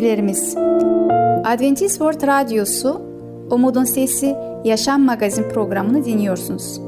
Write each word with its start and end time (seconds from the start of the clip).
dinleyicilerimiz, 0.00 0.56
Adventist 1.44 1.98
World 1.98 2.26
Radyosu 2.26 3.02
Umutun 3.50 3.84
Sesi 3.84 4.36
Yaşam 4.64 5.02
Magazin 5.02 5.48
programını 5.48 6.04
dinliyorsunuz. 6.04 6.80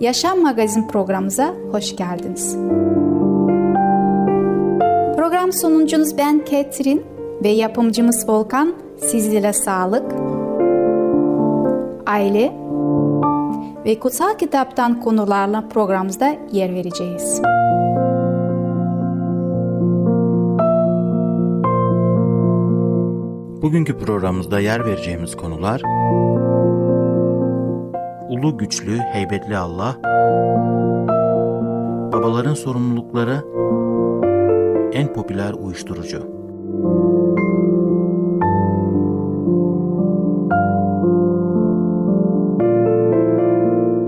Yaşam 0.00 0.42
Magazin 0.42 0.88
programımıza 0.88 1.54
hoş 1.72 1.96
geldiniz. 1.96 2.56
Program 5.16 5.52
sunucunuz 5.52 6.18
ben 6.18 6.44
Ketrin 6.44 7.02
ve 7.42 7.48
yapımcımız 7.48 8.28
Volkan 8.28 8.74
sizlere 8.98 9.52
sağlık, 9.52 10.12
aile 12.06 12.52
ve 13.84 13.98
kutsal 13.98 14.38
kitaptan 14.38 15.00
konularla 15.00 15.68
programımızda 15.68 16.34
yer 16.52 16.74
vereceğiz. 16.74 17.53
Bugünkü 23.64 23.98
programımızda 23.98 24.60
yer 24.60 24.86
vereceğimiz 24.86 25.36
konular 25.36 25.82
Ulu 28.28 28.58
güçlü, 28.58 28.98
heybetli 28.98 29.56
Allah 29.56 29.96
Babaların 32.12 32.54
sorumlulukları 32.54 33.44
En 34.92 35.12
popüler 35.12 35.52
uyuşturucu 35.52 36.18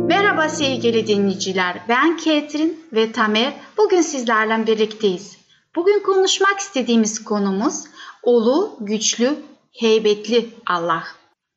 Merhaba 0.09 0.49
sevgili 0.49 1.07
dinleyiciler. 1.07 1.81
Ben 1.89 2.17
Ketrin 2.17 2.81
ve 2.93 3.13
Tamer. 3.13 3.53
Bugün 3.79 4.01
sizlerle 4.01 4.67
birlikteyiz. 4.67 5.37
Bugün 5.77 6.03
konuşmak 6.03 6.59
istediğimiz 6.59 7.25
konumuz 7.25 7.85
ulu, 8.27 8.77
güçlü, 8.81 9.37
heybetli 9.73 10.51
Allah. 10.67 11.05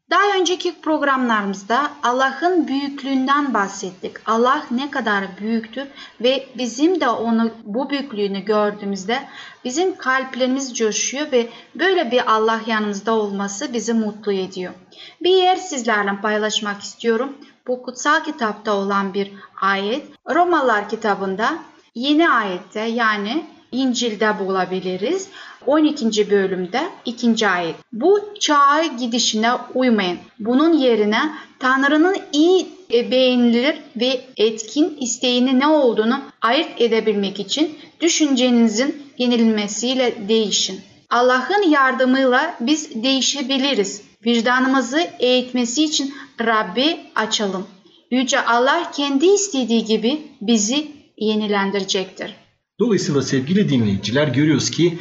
Daha 0.10 0.38
önceki 0.40 0.82
programlarımızda 0.82 1.92
Allah'ın 2.04 2.68
büyüklüğünden 2.68 3.54
bahsettik. 3.54 4.16
Allah 4.26 4.66
ne 4.72 4.92
kadar 4.92 5.24
büyüktür 5.40 5.88
ve 6.22 6.48
bizim 6.58 7.02
de 7.02 7.10
onu 7.10 7.52
bu 7.64 7.90
büyüklüğünü 7.90 8.40
gördüğümüzde 8.40 9.20
bizim 9.66 9.96
kalplerimiz 9.96 10.78
coşuyor 10.78 11.32
ve 11.32 11.50
böyle 11.76 12.12
bir 12.12 12.34
Allah 12.36 12.62
yanımızda 12.68 13.14
olması 13.14 13.74
bizi 13.74 13.94
mutlu 13.94 14.34
ediyor. 14.34 14.74
Bir 15.22 15.38
yer 15.38 15.56
sizlerle 15.56 16.22
paylaşmak 16.22 16.82
istiyorum. 16.82 17.38
Bu 17.68 17.82
kutsal 17.82 18.24
kitapta 18.24 18.74
olan 18.74 19.14
bir 19.14 19.34
ayet. 19.62 20.06
Romalılar 20.30 20.90
kitabında 20.90 21.60
yeni 21.96 22.30
ayette 22.30 22.80
yani 22.80 23.46
İncil'de 23.72 24.40
bulabiliriz. 24.40 25.30
12. 25.66 26.32
bölümde 26.32 26.82
2. 27.06 27.48
ayet. 27.48 27.76
Bu 27.94 28.20
çağa 28.40 28.84
gidişine 29.00 29.52
uymayın. 29.76 30.18
Bunun 30.40 30.74
yerine 30.74 31.22
Tanrı'nın 31.60 32.18
iyi 32.34 32.68
beğenilir 32.92 33.76
ve 33.96 34.22
etkin 34.38 34.98
isteğini 35.00 35.60
ne 35.60 35.68
olduğunu 35.68 36.22
ayırt 36.42 36.82
edebilmek 36.82 37.40
için 37.40 37.78
düşüncenizin 38.02 39.04
yenilmesiyle 39.18 40.16
değişin. 40.30 40.82
Allah'ın 41.10 41.70
yardımıyla 41.70 42.56
biz 42.60 43.04
değişebiliriz. 43.04 44.02
Vicdanımızı 44.26 45.08
eğitmesi 45.20 45.84
için 45.84 46.14
Rabbi 46.42 46.98
açalım. 47.16 47.68
Yüce 48.12 48.42
Allah 48.42 48.92
kendi 48.92 49.26
istediği 49.26 49.86
gibi 49.86 50.22
bizi 50.42 50.88
yenilendirecektir. 51.18 52.36
Dolayısıyla 52.80 53.22
sevgili 53.22 53.70
dinleyiciler 53.70 54.28
görüyoruz 54.28 54.72
ki 54.72 54.98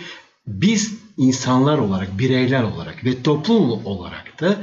biz 0.47 0.94
insanlar 1.16 1.78
olarak, 1.78 2.19
bireyler 2.19 2.62
olarak 2.62 3.05
ve 3.05 3.22
toplum 3.22 3.87
olarak 3.87 4.41
da 4.41 4.56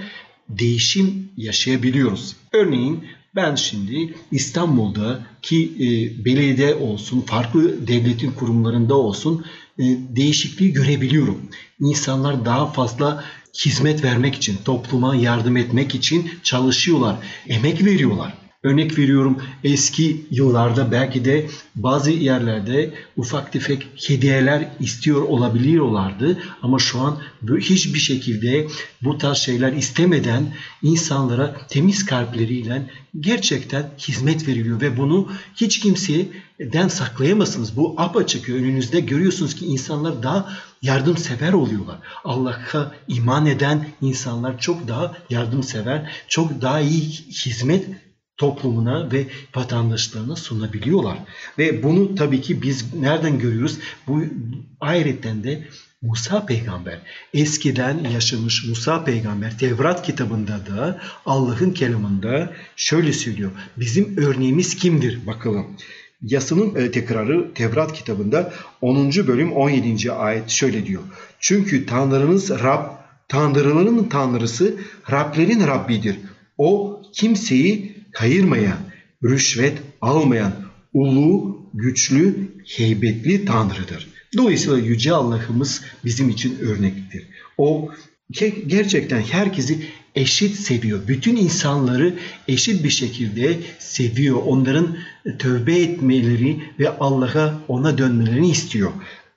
değişim 0.49 1.31
yaşayabiliyoruz. 1.37 2.35
Örneğin 2.53 3.05
ben 3.35 3.55
şimdi 3.55 4.13
İstanbul'da 4.31 5.19
ki 5.41 5.71
e, 5.75 6.25
belediye 6.25 6.75
olsun, 6.75 7.21
farklı 7.21 7.87
devletin 7.87 8.31
kurumlarında 8.31 8.95
olsun 8.95 9.45
e, 9.79 9.83
değişikliği 10.15 10.73
görebiliyorum. 10.73 11.41
İnsanlar 11.79 12.45
daha 12.45 12.71
fazla 12.71 13.23
hizmet 13.65 14.03
vermek 14.03 14.35
için, 14.35 14.57
topluma 14.65 15.15
yardım 15.15 15.57
etmek 15.57 15.95
için 15.95 16.31
çalışıyorlar, 16.43 17.15
emek 17.47 17.85
veriyorlar. 17.85 18.44
Örnek 18.65 18.97
veriyorum 18.97 19.37
eski 19.63 20.25
yıllarda 20.31 20.91
belki 20.91 21.25
de 21.25 21.47
bazı 21.75 22.11
yerlerde 22.11 22.93
ufak 23.17 23.51
tefek 23.51 23.87
hediyeler 24.07 24.69
istiyor 24.79 25.21
olabiliyorlardı 25.21 26.37
ama 26.61 26.79
şu 26.79 26.99
an 26.99 27.17
hiçbir 27.59 27.99
şekilde 27.99 28.67
bu 29.01 29.17
tarz 29.17 29.37
şeyler 29.37 29.73
istemeden 29.73 30.53
insanlara 30.83 31.67
temiz 31.69 32.05
kalpleriyle 32.05 32.89
gerçekten 33.19 33.89
hizmet 33.99 34.47
veriliyor 34.47 34.81
ve 34.81 34.97
bunu 34.97 35.29
hiç 35.55 35.79
kimseden 35.79 36.87
saklayamazsınız. 36.87 37.77
Bu 37.77 37.95
apaçık 37.97 38.49
önünüzde 38.49 38.99
görüyorsunuz 38.99 39.55
ki 39.55 39.65
insanlar 39.65 40.23
daha 40.23 40.49
yardımsever 40.81 41.53
oluyorlar. 41.53 41.97
Allah'a 42.23 42.91
iman 43.07 43.45
eden 43.45 43.87
insanlar 44.01 44.59
çok 44.59 44.87
daha 44.87 45.13
yardımsever, 45.29 46.11
çok 46.27 46.61
daha 46.61 46.79
iyi 46.79 47.01
hizmet 47.45 47.85
toplumuna 48.37 49.11
ve 49.11 49.25
vatandaşlarına 49.55 50.35
sunabiliyorlar. 50.35 51.17
Ve 51.57 51.83
bunu 51.83 52.15
tabii 52.15 52.41
ki 52.41 52.61
biz 52.61 52.93
nereden 52.93 53.39
görüyoruz? 53.39 53.77
Bu 54.07 54.23
ayrıca 54.79 55.43
de 55.43 55.67
Musa 56.01 56.45
peygamber 56.45 56.99
eskiden 57.33 58.03
yaşamış 58.13 58.67
Musa 58.67 59.03
peygamber 59.03 59.57
Tevrat 59.57 60.05
kitabında 60.05 60.65
da 60.65 61.01
Allah'ın 61.25 61.71
kelamında 61.71 62.53
şöyle 62.75 63.13
söylüyor. 63.13 63.51
Bizim 63.77 64.17
örneğimiz 64.17 64.75
kimdir? 64.75 65.27
Bakalım. 65.27 65.67
Yasının 66.21 66.75
e, 66.75 66.91
tekrarı 66.91 67.53
Tevrat 67.53 67.93
kitabında 67.93 68.53
10. 68.81 69.11
bölüm 69.11 69.53
17. 69.53 70.11
ayet 70.11 70.49
şöyle 70.49 70.85
diyor. 70.85 71.01
Çünkü 71.39 71.85
Tanrınız 71.85 72.49
Rab, 72.49 72.85
Tanrıların 73.27 74.09
Tanrısı 74.09 74.75
Rablerin 75.11 75.67
Rabbidir. 75.67 76.17
O 76.57 77.01
kimseyi 77.13 77.94
kayırmayan, 78.15 78.77
rüşvet 79.23 79.77
almayan, 80.01 80.53
ulu, 80.93 81.57
güçlü, 81.73 82.35
heybetli 82.65 83.45
Tanrı'dır. 83.45 84.07
Dolayısıyla 84.37 84.77
Yüce 84.77 85.13
Allah'ımız 85.13 85.81
bizim 86.05 86.29
için 86.29 86.59
örnektir. 86.59 87.27
O 87.57 87.89
gerçekten 88.67 89.21
herkesi 89.21 89.85
eşit 90.15 90.55
seviyor. 90.55 90.99
Bütün 91.07 91.35
insanları 91.35 92.13
eşit 92.47 92.83
bir 92.83 92.89
şekilde 92.89 93.57
seviyor. 93.79 94.37
Onların 94.45 94.97
tövbe 95.39 95.75
etmeleri 95.79 96.61
ve 96.79 96.89
Allah'a 96.89 97.61
ona 97.67 97.97
dönmelerini 97.97 98.49
istiyor. 98.49 98.91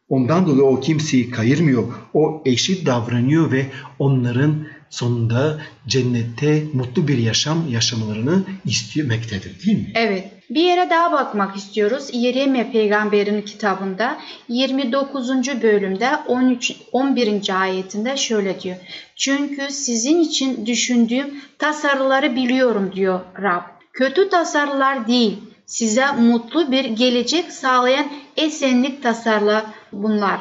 Ondan 0.09 0.47
dolayı 0.47 0.62
o 0.62 0.81
kimseyi 0.81 1.31
kayırmıyor. 1.31 1.84
O 2.15 2.43
eşit 2.47 2.87
davranıyor 2.87 3.53
ve 3.53 3.66
onların 3.99 4.66
sonunda 4.91 5.60
cennette 5.87 6.65
mutlu 6.72 7.09
bir 7.09 7.19
yaşam 7.19 7.69
yaşamalarını 7.69 8.42
istemektedir 8.65 9.66
değil 9.66 9.78
mi? 9.78 9.92
Evet. 9.95 10.39
Bir 10.51 10.62
yere 10.62 10.91
daha 10.91 11.12
bakmak 11.12 11.57
istiyoruz. 11.57 12.09
Yeremye 12.12 12.71
peygamberin 12.72 13.42
kitabında 13.42 14.18
29. 14.48 15.28
bölümde 15.62 16.10
13 16.27 16.72
11. 16.92 17.60
ayetinde 17.60 18.16
şöyle 18.16 18.60
diyor. 18.60 18.77
Çünkü 19.16 19.71
sizin 19.71 20.21
için 20.21 20.66
düşündüğüm 20.66 21.41
tasarıları 21.59 22.36
biliyorum 22.36 22.92
diyor 22.95 23.21
Rab. 23.42 23.62
Kötü 23.92 24.28
tasarılar 24.28 25.09
değil, 25.09 25.36
size 25.66 26.12
mutlu 26.12 26.72
bir 26.72 26.84
gelecek 26.84 27.53
sağlayan 27.53 28.07
esenlik 28.36 29.03
tasarla 29.03 29.66
bunlar. 29.92 30.41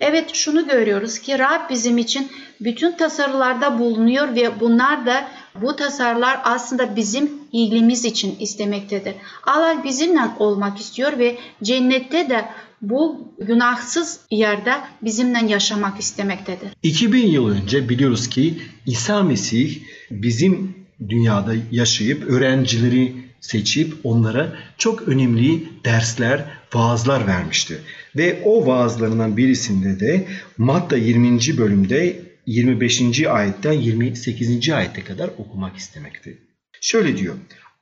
Evet 0.00 0.34
şunu 0.34 0.68
görüyoruz 0.68 1.18
ki 1.18 1.38
Rab 1.38 1.70
bizim 1.70 1.98
için 1.98 2.28
bütün 2.60 2.92
tasarılarda 2.92 3.78
bulunuyor 3.78 4.34
ve 4.34 4.60
bunlar 4.60 5.06
da 5.06 5.28
bu 5.62 5.76
tasarılar 5.76 6.40
aslında 6.44 6.96
bizim 6.96 7.30
iyiliğimiz 7.52 8.04
için 8.04 8.36
istemektedir. 8.38 9.14
Allah 9.46 9.84
bizimle 9.84 10.20
olmak 10.38 10.80
istiyor 10.80 11.18
ve 11.18 11.38
cennette 11.62 12.30
de 12.30 12.44
bu 12.82 13.32
günahsız 13.38 14.20
yerde 14.30 14.72
bizimle 15.02 15.52
yaşamak 15.52 16.00
istemektedir. 16.00 16.68
2000 16.82 17.26
yıl 17.26 17.48
önce 17.48 17.88
biliyoruz 17.88 18.28
ki 18.28 18.58
İsa 18.86 19.22
Mesih 19.22 19.78
bizim 20.10 20.74
dünyada 21.08 21.52
yaşayıp 21.70 22.30
öğrencileri 22.30 23.14
seçip 23.40 23.94
onlara 24.04 24.52
çok 24.78 25.02
önemli 25.02 25.68
dersler, 25.84 26.44
vaazlar 26.74 27.26
vermişti. 27.26 27.80
Ve 28.16 28.42
o 28.44 28.66
vaazlarından 28.66 29.36
birisinde 29.36 30.00
de 30.00 30.26
Matta 30.58 30.96
20. 30.96 31.38
bölümde 31.58 32.20
25. 32.46 33.26
ayetten 33.26 33.72
28. 33.72 34.70
ayete 34.70 35.04
kadar 35.04 35.30
okumak 35.38 35.76
istemekti. 35.76 36.38
Şöyle 36.80 37.16
diyor. 37.16 37.34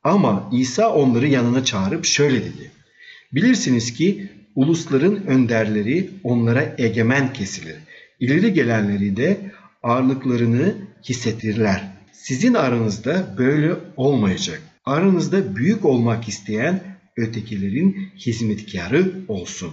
Ama 0.04 0.50
İsa 0.52 0.92
onları 0.94 1.28
yanına 1.28 1.64
çağırıp 1.64 2.04
şöyle 2.04 2.40
dedi. 2.40 2.70
Bilirsiniz 3.32 3.94
ki 3.94 4.28
Ulusların 4.54 5.26
önderleri 5.26 6.10
onlara 6.22 6.74
egemen 6.78 7.32
kesilir. 7.32 7.76
İleri 8.20 8.52
gelenleri 8.52 9.16
de 9.16 9.52
ağırlıklarını 9.82 10.74
hissettirirler. 11.08 11.92
Sizin 12.12 12.54
aranızda 12.54 13.34
böyle 13.38 13.74
olmayacak. 13.96 14.62
Aranızda 14.84 15.56
büyük 15.56 15.84
olmak 15.84 16.28
isteyen 16.28 16.80
ötekilerin 17.16 18.12
hizmetkarı 18.16 19.12
olsun. 19.28 19.72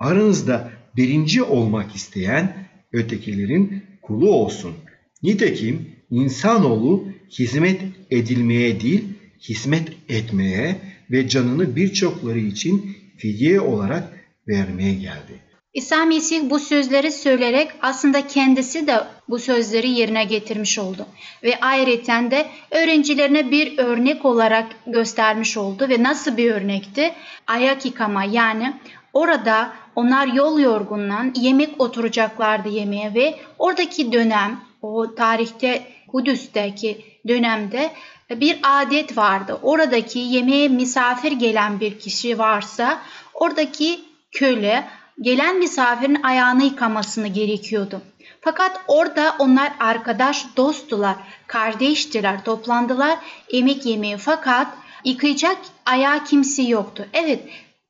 Aranızda 0.00 0.70
birinci 0.96 1.42
olmak 1.42 1.94
isteyen 1.94 2.68
ötekilerin 2.92 3.84
kulu 4.02 4.30
olsun. 4.32 4.74
Nitekim 5.22 5.90
insanoğlu 6.10 7.04
hizmet 7.38 7.80
edilmeye 8.10 8.80
değil, 8.80 9.04
hizmet 9.48 9.88
etmeye 10.08 10.76
ve 11.10 11.28
canını 11.28 11.76
birçokları 11.76 12.38
için 12.38 12.96
fidye 13.16 13.60
olarak 13.60 14.04
vermeye 14.48 14.94
geldi. 14.94 15.48
İsa 15.74 16.04
Mesih 16.04 16.50
bu 16.50 16.58
sözleri 16.58 17.12
söyleyerek 17.12 17.70
aslında 17.82 18.26
kendisi 18.26 18.86
de 18.86 19.00
bu 19.28 19.38
sözleri 19.38 19.90
yerine 19.90 20.24
getirmiş 20.24 20.78
oldu. 20.78 21.06
Ve 21.42 21.60
ayrıca 21.60 22.30
de 22.30 22.46
öğrencilerine 22.70 23.50
bir 23.50 23.78
örnek 23.78 24.24
olarak 24.24 24.66
göstermiş 24.86 25.56
oldu 25.56 25.88
ve 25.88 26.02
nasıl 26.02 26.36
bir 26.36 26.50
örnekti? 26.50 27.12
Ayak 27.46 27.84
yıkama 27.84 28.24
yani 28.24 28.74
orada 29.12 29.72
onlar 29.98 30.26
yol 30.26 30.58
yorgunlan 30.58 31.32
yemek 31.36 31.80
oturacaklardı 31.80 32.68
yemeğe 32.68 33.14
ve 33.14 33.38
oradaki 33.58 34.12
dönem 34.12 34.60
o 34.82 35.14
tarihte 35.14 35.82
Kudüs'teki 36.08 37.04
dönemde 37.28 37.90
bir 38.30 38.58
adet 38.62 39.16
vardı. 39.16 39.58
Oradaki 39.62 40.18
yemeğe 40.18 40.68
misafir 40.68 41.32
gelen 41.32 41.80
bir 41.80 41.98
kişi 41.98 42.38
varsa 42.38 43.00
oradaki 43.34 44.00
köle 44.32 44.88
gelen 45.20 45.58
misafirin 45.58 46.22
ayağını 46.22 46.64
yıkamasını 46.64 47.28
gerekiyordu. 47.28 48.00
Fakat 48.40 48.80
orada 48.88 49.36
onlar 49.38 49.72
arkadaş, 49.80 50.46
dosttular, 50.56 51.16
kardeştiler, 51.46 52.44
toplandılar 52.44 53.18
yemek 53.52 53.86
yemeye 53.86 54.16
fakat 54.16 54.68
yıkayacak 55.04 55.56
ayağı 55.86 56.24
kimse 56.24 56.62
yoktu. 56.62 57.06
Evet 57.12 57.40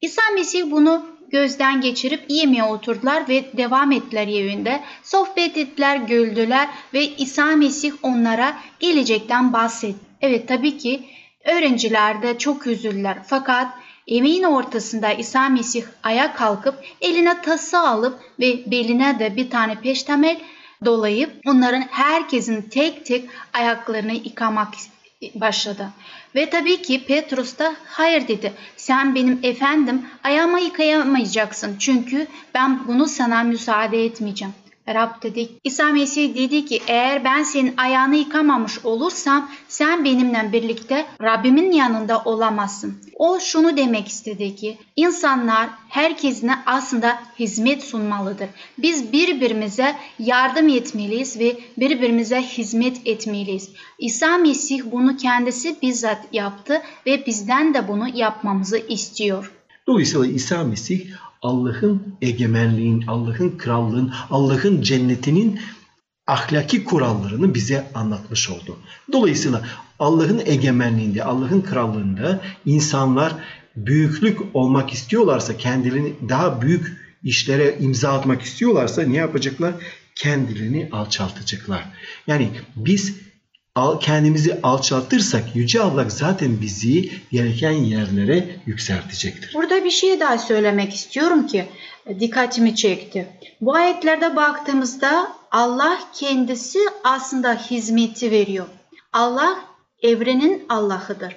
İsa 0.00 0.22
Mesih 0.34 0.70
bunu 0.70 1.17
gözden 1.30 1.80
geçirip 1.80 2.24
yemeğe 2.28 2.64
oturdular 2.64 3.28
ve 3.28 3.44
devam 3.56 3.92
ettiler 3.92 4.28
evinde. 4.28 4.80
Sohbet 5.02 5.56
ettiler, 5.56 5.96
güldüler 5.96 6.68
ve 6.94 7.04
İsa 7.04 7.44
Mesih 7.44 7.92
onlara 8.02 8.56
gelecekten 8.80 9.52
bahsetti. 9.52 9.98
Evet 10.20 10.48
tabii 10.48 10.78
ki 10.78 11.00
öğrenciler 11.44 12.22
de 12.22 12.38
çok 12.38 12.66
üzüldüler 12.66 13.18
fakat 13.26 13.68
Yemeğin 14.08 14.42
ortasında 14.42 15.12
İsa 15.12 15.48
Mesih 15.48 15.84
ayağa 16.02 16.32
kalkıp 16.32 16.74
eline 17.00 17.42
tası 17.42 17.78
alıp 17.78 18.20
ve 18.40 18.70
beline 18.70 19.18
de 19.18 19.36
bir 19.36 19.50
tane 19.50 19.74
peştemel 19.80 20.40
dolayıp 20.84 21.30
onların 21.46 21.84
herkesin 21.90 22.62
tek 22.62 23.06
tek 23.06 23.28
ayaklarını 23.52 24.12
yıkamak 24.12 24.68
başladı. 25.34 25.88
Ve 26.34 26.50
tabii 26.50 26.82
ki 26.82 27.04
Petrus 27.04 27.58
da 27.58 27.74
hayır 27.86 28.28
dedi. 28.28 28.52
Sen 28.76 29.14
benim 29.14 29.38
efendim 29.42 30.06
ayağımı 30.24 30.60
yıkayamayacaksın 30.60 31.76
çünkü 31.78 32.26
ben 32.54 32.88
bunu 32.88 33.06
sana 33.06 33.42
müsaade 33.42 34.04
etmeyeceğim. 34.04 34.54
Rab 34.94 35.22
dedi. 35.22 35.48
İsa 35.64 35.92
Mesih 35.92 36.34
dedi 36.34 36.64
ki 36.64 36.82
eğer 36.86 37.24
ben 37.24 37.42
senin 37.42 37.74
ayağını 37.76 38.16
yıkamamış 38.16 38.84
olursam 38.84 39.50
sen 39.68 40.04
benimle 40.04 40.52
birlikte 40.52 41.06
Rabbimin 41.22 41.72
yanında 41.72 42.22
olamazsın. 42.24 42.98
O 43.14 43.40
şunu 43.40 43.76
demek 43.76 44.08
istedi 44.08 44.56
ki 44.56 44.78
insanlar 44.96 45.68
herkesine 45.88 46.54
aslında 46.66 47.18
hizmet 47.38 47.84
sunmalıdır. 47.84 48.48
Biz 48.78 49.12
birbirimize 49.12 49.96
yardım 50.18 50.68
etmeliyiz 50.68 51.38
ve 51.38 51.56
birbirimize 51.78 52.42
hizmet 52.42 53.06
etmeliyiz. 53.06 53.70
İsa 53.98 54.38
Mesih 54.38 54.80
bunu 54.92 55.16
kendisi 55.16 55.76
bizzat 55.82 56.20
yaptı 56.32 56.82
ve 57.06 57.26
bizden 57.26 57.74
de 57.74 57.88
bunu 57.88 58.08
yapmamızı 58.14 58.78
istiyor. 58.78 59.52
Dolayısıyla 59.86 60.26
İsa 60.26 60.64
Mesih 60.64 61.00
Allah'ın 61.42 62.02
egemenliğin, 62.22 63.04
Allah'ın 63.06 63.58
krallığın, 63.58 64.12
Allah'ın 64.30 64.82
cennetinin 64.82 65.60
ahlaki 66.26 66.84
kurallarını 66.84 67.54
bize 67.54 67.90
anlatmış 67.94 68.50
oldu. 68.50 68.76
Dolayısıyla 69.12 69.62
Allah'ın 69.98 70.42
egemenliğinde, 70.44 71.24
Allah'ın 71.24 71.60
krallığında 71.60 72.40
insanlar 72.66 73.32
büyüklük 73.76 74.38
olmak 74.54 74.92
istiyorlarsa, 74.92 75.56
kendilerini 75.56 76.12
daha 76.28 76.62
büyük 76.62 76.96
işlere 77.22 77.78
imza 77.80 78.12
atmak 78.12 78.42
istiyorlarsa 78.42 79.02
ne 79.02 79.16
yapacaklar? 79.16 79.74
Kendilerini 80.14 80.88
alçaltacaklar. 80.92 81.84
Yani 82.26 82.50
biz 82.76 83.27
kendimizi 84.00 84.60
alçaltırsak 84.62 85.56
Yüce 85.56 85.80
Allah 85.80 86.08
zaten 86.08 86.60
bizi 86.60 87.10
gereken 87.32 87.72
yerlere 87.72 88.56
yükseltecektir. 88.66 89.54
Burada 89.54 89.84
bir 89.84 89.90
şey 89.90 90.20
daha 90.20 90.38
söylemek 90.38 90.94
istiyorum 90.94 91.46
ki 91.46 91.64
dikkatimi 92.20 92.74
çekti. 92.74 93.28
Bu 93.60 93.74
ayetlerde 93.74 94.36
baktığımızda 94.36 95.32
Allah 95.50 95.98
kendisi 96.14 96.78
aslında 97.04 97.54
hizmeti 97.54 98.30
veriyor. 98.30 98.66
Allah 99.12 99.58
evrenin 100.02 100.64
Allah'ıdır. 100.68 101.36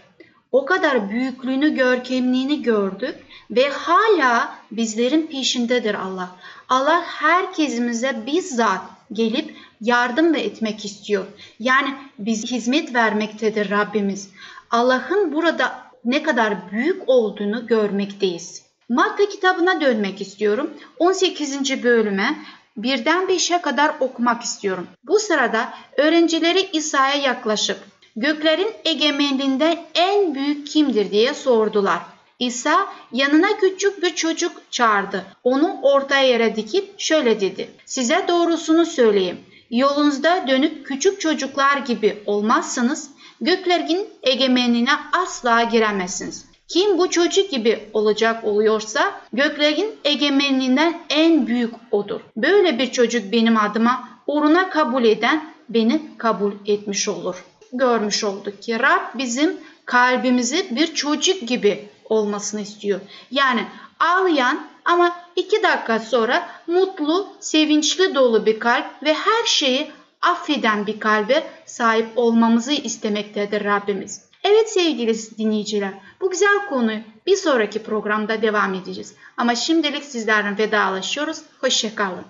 O 0.51 0.65
kadar 0.65 1.09
büyüklüğünü, 1.09 1.75
görkemliğini 1.75 2.61
gördük 2.61 3.15
ve 3.51 3.69
hala 3.69 4.55
bizlerin 4.71 5.27
peşindedir 5.27 5.95
Allah. 5.95 6.35
Allah 6.69 7.01
herkesimize 7.05 8.25
bizzat 8.25 8.81
gelip 9.13 9.55
yardım 9.81 10.33
da 10.33 10.37
etmek 10.37 10.85
istiyor. 10.85 11.25
Yani 11.59 11.95
biz 12.19 12.51
hizmet 12.51 12.93
vermektedir 12.93 13.69
Rabbimiz. 13.69 14.29
Allah'ın 14.69 15.33
burada 15.33 15.91
ne 16.05 16.23
kadar 16.23 16.71
büyük 16.71 17.09
olduğunu 17.09 17.67
görmekteyiz. 17.67 18.63
Matta 18.89 19.29
kitabına 19.29 19.81
dönmek 19.81 20.21
istiyorum. 20.21 20.69
18. 20.99 21.83
bölüme 21.83 22.35
birden 22.77 23.27
beşe 23.27 23.61
kadar 23.61 23.91
okumak 23.99 24.43
istiyorum. 24.43 24.87
Bu 25.03 25.19
sırada 25.19 25.73
öğrencileri 25.97 26.69
İsa'ya 26.73 27.15
yaklaşıp 27.15 27.77
göklerin 28.15 28.71
egemenliğinde 28.85 29.85
en 29.95 30.35
büyük 30.35 30.67
kimdir 30.67 31.11
diye 31.11 31.33
sordular. 31.33 31.99
İsa 32.39 32.93
yanına 33.11 33.57
küçük 33.57 34.03
bir 34.03 34.15
çocuk 34.15 34.51
çağırdı. 34.71 35.25
Onu 35.43 35.79
ortaya 35.81 36.27
yere 36.27 36.55
dikip 36.55 36.99
şöyle 36.99 37.41
dedi. 37.41 37.69
Size 37.85 38.25
doğrusunu 38.27 38.85
söyleyeyim. 38.85 39.39
Yolunuzda 39.71 40.47
dönüp 40.47 40.85
küçük 40.85 41.21
çocuklar 41.21 41.77
gibi 41.77 42.23
olmazsanız 42.25 43.09
göklerin 43.41 44.09
egemenliğine 44.23 44.91
asla 45.13 45.63
giremezsiniz. 45.63 46.45
Kim 46.67 46.97
bu 46.97 47.09
çocuk 47.09 47.51
gibi 47.51 47.89
olacak 47.93 48.43
oluyorsa 48.43 49.21
göklerin 49.33 49.95
egemenliğinden 50.03 51.01
en 51.09 51.47
büyük 51.47 51.73
odur. 51.91 52.21
Böyle 52.37 52.79
bir 52.79 52.91
çocuk 52.91 53.31
benim 53.31 53.57
adıma 53.57 54.09
uğruna 54.27 54.69
kabul 54.69 55.03
eden 55.03 55.53
beni 55.69 56.01
kabul 56.17 56.53
etmiş 56.65 57.07
olur. 57.07 57.43
Görmüş 57.73 58.23
olduk 58.23 58.61
ki 58.61 58.79
Rab 58.79 59.17
bizim 59.17 59.57
kalbimizi 59.85 60.75
bir 60.75 60.93
çocuk 60.93 61.47
gibi 61.47 61.89
olmasını 62.05 62.61
istiyor. 62.61 62.99
Yani 63.31 63.63
ağlayan 63.99 64.70
ama 64.85 65.15
iki 65.35 65.63
dakika 65.63 65.99
sonra 65.99 66.49
mutlu, 66.67 67.27
sevinçli 67.39 68.15
dolu 68.15 68.45
bir 68.45 68.59
kalp 68.59 68.85
ve 69.03 69.13
her 69.13 69.45
şeyi 69.45 69.91
affeden 70.21 70.87
bir 70.87 70.99
kalbe 70.99 71.43
sahip 71.65 72.07
olmamızı 72.15 72.71
istemektedir 72.71 73.65
Rabbimiz. 73.65 74.21
Evet 74.43 74.69
sevgili 74.69 75.13
dinleyiciler, 75.37 75.93
bu 76.21 76.29
güzel 76.29 76.69
konuyu 76.69 76.99
bir 77.25 77.35
sonraki 77.35 77.83
programda 77.83 78.41
devam 78.41 78.73
edeceğiz. 78.73 79.15
Ama 79.37 79.55
şimdilik 79.55 80.03
sizlerden 80.03 80.57
vedalaşıyoruz. 80.57 81.41
Hoşçakalın. 81.61 82.25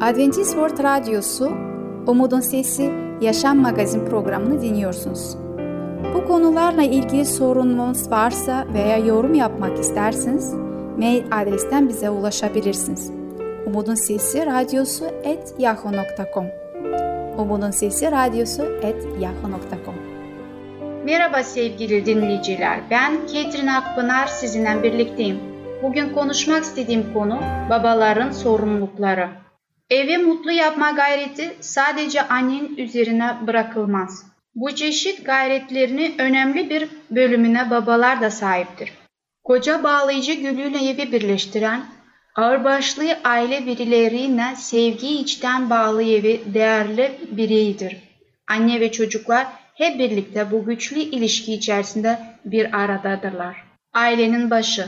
Adventist 0.00 0.50
World 0.50 0.78
Radyosu, 0.84 1.52
Umutun 2.06 2.40
Sesi 2.40 3.03
Yaşam 3.20 3.58
Magazin 3.58 4.04
programını 4.04 4.62
dinliyorsunuz. 4.62 5.36
Bu 6.14 6.24
konularla 6.24 6.82
ilgili 6.82 7.24
sorununuz 7.24 8.10
varsa 8.10 8.66
veya 8.74 8.96
yorum 8.96 9.34
yapmak 9.34 9.78
isterseniz 9.78 10.54
mail 10.98 11.24
adresten 11.32 11.88
bize 11.88 12.10
ulaşabilirsiniz. 12.10 13.10
Umutun 13.66 13.94
Sesi 13.94 14.46
Radyosu 14.46 15.04
et 15.24 15.54
yahoo.com 15.58 16.46
Umutun 17.38 17.70
Sesi 17.70 18.10
Radyosu 18.10 18.62
et 18.82 19.06
yahoo.com 19.20 19.94
Merhaba 21.04 21.42
sevgili 21.42 22.06
dinleyiciler. 22.06 22.80
Ben 22.90 23.26
Ketrin 23.26 23.66
Akpınar 23.66 24.26
sizinle 24.26 24.82
birlikteyim. 24.82 25.38
Bugün 25.82 26.14
konuşmak 26.14 26.62
istediğim 26.62 27.12
konu 27.14 27.40
babaların 27.70 28.30
sorumlulukları. 28.30 29.43
Evi 29.94 30.18
mutlu 30.18 30.52
yapma 30.52 30.90
gayreti 30.90 31.56
sadece 31.60 32.28
annenin 32.28 32.76
üzerine 32.76 33.36
bırakılmaz. 33.46 34.26
Bu 34.54 34.74
çeşit 34.74 35.26
gayretlerini 35.26 36.14
önemli 36.18 36.70
bir 36.70 36.88
bölümüne 37.10 37.70
babalar 37.70 38.20
da 38.20 38.30
sahiptir. 38.30 38.92
Koca 39.44 39.84
bağlayıcı 39.84 40.32
gülüyle 40.32 40.90
evi 40.90 41.12
birleştiren, 41.12 41.84
ağırbaşlı 42.34 43.04
aile 43.24 43.66
birileriyle 43.66 44.56
sevgi 44.56 45.18
içten 45.20 45.70
bağlı 45.70 46.02
evi 46.02 46.40
değerli 46.54 47.18
bireydir. 47.30 47.96
Anne 48.48 48.80
ve 48.80 48.92
çocuklar 48.92 49.46
hep 49.74 49.98
birlikte 49.98 50.50
bu 50.50 50.64
güçlü 50.64 50.98
ilişki 50.98 51.54
içerisinde 51.54 52.18
bir 52.44 52.78
aradadırlar. 52.82 53.56
Ailenin 53.92 54.50
başı 54.50 54.86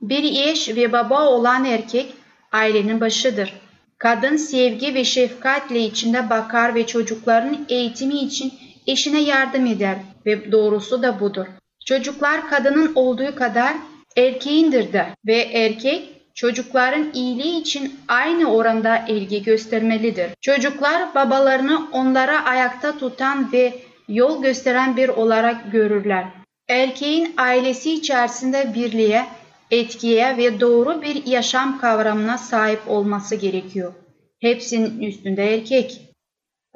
Bir 0.00 0.48
eş 0.48 0.68
ve 0.68 0.92
baba 0.92 1.28
olan 1.28 1.64
erkek 1.64 2.12
ailenin 2.52 3.00
başıdır. 3.00 3.65
Kadın 3.98 4.36
sevgi 4.36 4.94
ve 4.94 5.04
şefkatle 5.04 5.80
içinde 5.80 6.30
bakar 6.30 6.74
ve 6.74 6.86
çocukların 6.86 7.66
eğitimi 7.68 8.14
için 8.14 8.52
eşine 8.86 9.20
yardım 9.20 9.66
eder 9.66 9.96
ve 10.26 10.52
doğrusu 10.52 11.02
da 11.02 11.20
budur. 11.20 11.46
Çocuklar 11.86 12.48
kadının 12.50 12.92
olduğu 12.94 13.34
kadar 13.34 13.74
erkeğindir 14.16 14.92
de 14.92 15.06
ve 15.26 15.36
erkek 15.36 16.12
çocukların 16.34 17.12
iyiliği 17.14 17.60
için 17.60 17.94
aynı 18.08 18.54
oranda 18.54 18.98
ilgi 19.08 19.42
göstermelidir. 19.42 20.30
Çocuklar 20.40 21.14
babalarını 21.14 21.88
onlara 21.92 22.44
ayakta 22.44 22.98
tutan 22.98 23.52
ve 23.52 23.74
yol 24.08 24.42
gösteren 24.42 24.96
bir 24.96 25.08
olarak 25.08 25.72
görürler. 25.72 26.24
Erkeğin 26.68 27.34
ailesi 27.36 27.92
içerisinde 27.92 28.74
birliğe, 28.74 29.26
etkiye 29.70 30.36
ve 30.36 30.60
doğru 30.60 31.02
bir 31.02 31.26
yaşam 31.26 31.80
kavramına 31.80 32.38
sahip 32.38 32.80
olması 32.88 33.34
gerekiyor. 33.34 33.92
Hepsinin 34.40 35.00
üstünde 35.00 35.54
erkek. 35.54 36.00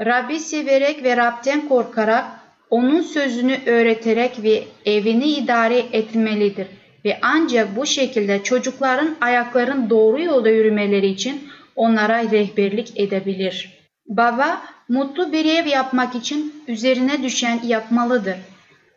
Rabbi 0.01 0.41
severek 0.41 1.05
ve 1.05 1.17
Rab'den 1.17 1.69
korkarak, 1.69 2.25
onun 2.71 3.01
sözünü 3.01 3.59
öğreterek 3.67 4.43
ve 4.43 4.63
evini 4.85 5.25
idare 5.25 5.79
etmelidir. 5.79 6.67
Ve 7.05 7.19
ancak 7.23 7.77
bu 7.77 7.87
şekilde 7.87 8.43
çocukların 8.43 9.17
ayakların 9.21 9.91
doğru 9.91 10.23
yolda 10.23 10.51
yürümeleri 10.51 11.07
için 11.07 11.49
onlara 11.77 12.23
rehberlik 12.23 13.01
edebilir. 13.01 13.81
Baba, 14.07 14.63
mutlu 14.89 15.33
bir 15.33 15.45
ev 15.45 15.67
yapmak 15.67 16.15
için 16.15 16.65
üzerine 16.69 17.23
düşen 17.23 17.61
yapmalıdır. 17.67 18.37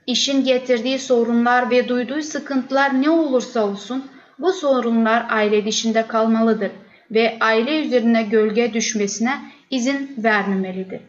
İşin 0.07 0.43
getirdiği 0.43 0.99
sorunlar 0.99 1.69
ve 1.69 1.87
duyduğu 1.87 2.21
sıkıntılar 2.21 3.01
ne 3.01 3.09
olursa 3.09 3.65
olsun 3.65 4.11
bu 4.39 4.53
sorunlar 4.53 5.25
aile 5.29 5.65
dışında 5.65 6.07
kalmalıdır 6.07 6.71
ve 7.11 7.37
aile 7.41 7.85
üzerine 7.85 8.23
gölge 8.23 8.73
düşmesine 8.73 9.39
izin 9.69 10.15
vermemelidir. 10.17 11.01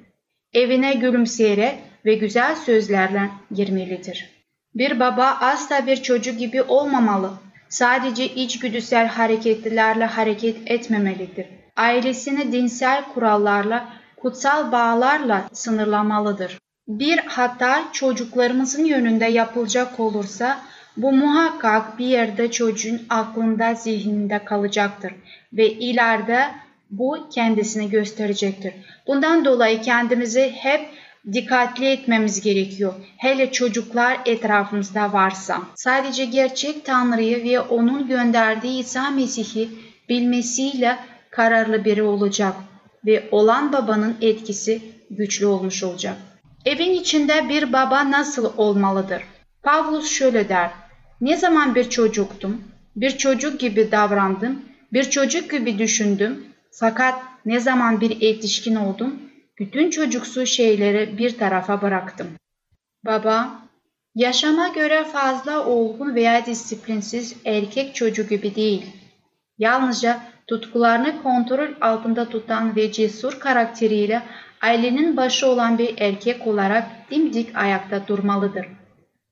Evine 0.52 0.94
gülümseyerek 0.94 1.74
ve 2.04 2.14
güzel 2.14 2.56
sözlerle 2.56 3.30
girmelidir. 3.54 4.30
Bir 4.74 5.00
baba 5.00 5.38
asla 5.40 5.86
bir 5.86 5.96
çocuk 5.96 6.38
gibi 6.38 6.62
olmamalı. 6.62 7.32
Sadece 7.68 8.28
içgüdüsel 8.28 9.06
hareketlerle 9.06 10.04
hareket 10.04 10.56
etmemelidir. 10.70 11.46
Ailesini 11.76 12.52
dinsel 12.52 13.04
kurallarla, 13.14 13.88
kutsal 14.16 14.72
bağlarla 14.72 15.48
sınırlamalıdır. 15.52 16.58
Bir 16.88 17.18
hata 17.18 17.92
çocuklarımızın 17.92 18.84
yönünde 18.84 19.24
yapılacak 19.24 20.00
olursa 20.00 20.60
bu 20.96 21.12
muhakkak 21.12 21.98
bir 21.98 22.06
yerde 22.06 22.50
çocuğun 22.50 23.02
aklında, 23.08 23.74
zihninde 23.74 24.44
kalacaktır 24.44 25.12
ve 25.52 25.72
ileride 25.72 26.46
bu 26.90 27.28
kendisini 27.30 27.90
gösterecektir. 27.90 28.72
Bundan 29.06 29.44
dolayı 29.44 29.82
kendimizi 29.82 30.52
hep 30.56 30.88
dikkatli 31.32 31.86
etmemiz 31.86 32.40
gerekiyor. 32.40 32.94
Hele 33.16 33.52
çocuklar 33.52 34.20
etrafımızda 34.26 35.12
varsa. 35.12 35.62
Sadece 35.74 36.24
gerçek 36.24 36.84
Tanrı'yı 36.84 37.44
ve 37.44 37.60
onun 37.60 38.08
gönderdiği 38.08 38.80
İsa 38.80 39.10
Mesih'i 39.10 39.68
bilmesiyle 40.08 40.98
kararlı 41.30 41.84
biri 41.84 42.02
olacak 42.02 42.54
ve 43.06 43.28
olan 43.30 43.72
babanın 43.72 44.16
etkisi 44.20 44.82
güçlü 45.10 45.46
olmuş 45.46 45.82
olacak. 45.82 46.16
Evin 46.64 46.92
içinde 46.92 47.48
bir 47.48 47.72
baba 47.72 48.10
nasıl 48.10 48.52
olmalıdır? 48.56 49.22
Pavlus 49.62 50.10
şöyle 50.10 50.48
der. 50.48 50.70
Ne 51.20 51.36
zaman 51.36 51.74
bir 51.74 51.90
çocuktum, 51.90 52.64
bir 52.96 53.18
çocuk 53.18 53.60
gibi 53.60 53.92
davrandım, 53.92 54.62
bir 54.92 55.10
çocuk 55.10 55.50
gibi 55.50 55.78
düşündüm. 55.78 56.44
Fakat 56.72 57.22
ne 57.46 57.60
zaman 57.60 58.00
bir 58.00 58.20
yetişkin 58.20 58.74
oldum, 58.74 59.20
bütün 59.58 59.90
çocuksu 59.90 60.46
şeyleri 60.46 61.18
bir 61.18 61.38
tarafa 61.38 61.82
bıraktım. 61.82 62.26
Baba, 63.06 63.50
yaşama 64.14 64.68
göre 64.68 65.04
fazla 65.04 65.66
olgun 65.66 66.14
veya 66.14 66.46
disiplinsiz 66.46 67.36
erkek 67.44 67.94
çocuğu 67.94 68.28
gibi 68.28 68.54
değil. 68.54 68.86
Yalnızca 69.58 70.20
tutkularını 70.46 71.22
kontrol 71.22 71.68
altında 71.80 72.28
tutan 72.28 72.76
ve 72.76 72.92
cesur 72.92 73.38
karakteriyle 73.38 74.22
ailenin 74.64 75.16
başı 75.16 75.46
olan 75.46 75.78
bir 75.78 75.94
erkek 75.98 76.46
olarak 76.46 76.86
dimdik 77.10 77.56
ayakta 77.56 78.06
durmalıdır. 78.06 78.66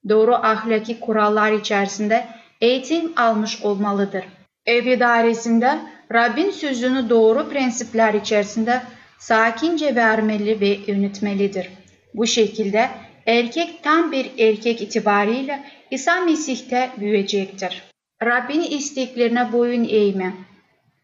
Doğru 0.08 0.34
ahlaki 0.34 1.00
kurallar 1.00 1.52
içerisinde 1.52 2.26
eğitim 2.60 3.12
almış 3.16 3.62
olmalıdır. 3.62 4.24
Ev 4.66 4.86
idaresinde 4.86 5.78
Rabbin 6.12 6.50
sözünü 6.50 7.10
doğru 7.10 7.48
prensipler 7.48 8.14
içerisinde 8.14 8.82
sakince 9.18 9.94
vermeli 9.96 10.60
ve 10.60 10.78
yönetmelidir. 10.86 11.68
Bu 12.14 12.26
şekilde 12.26 12.88
erkek 13.26 13.82
tam 13.82 14.12
bir 14.12 14.30
erkek 14.38 14.82
itibariyle 14.82 15.64
İsa 15.90 16.20
Mesih'te 16.20 16.90
büyüyecektir. 17.00 17.82
Rabbin 18.24 18.62
isteklerine 18.62 19.52
boyun 19.52 19.88
eğme. 19.88 20.32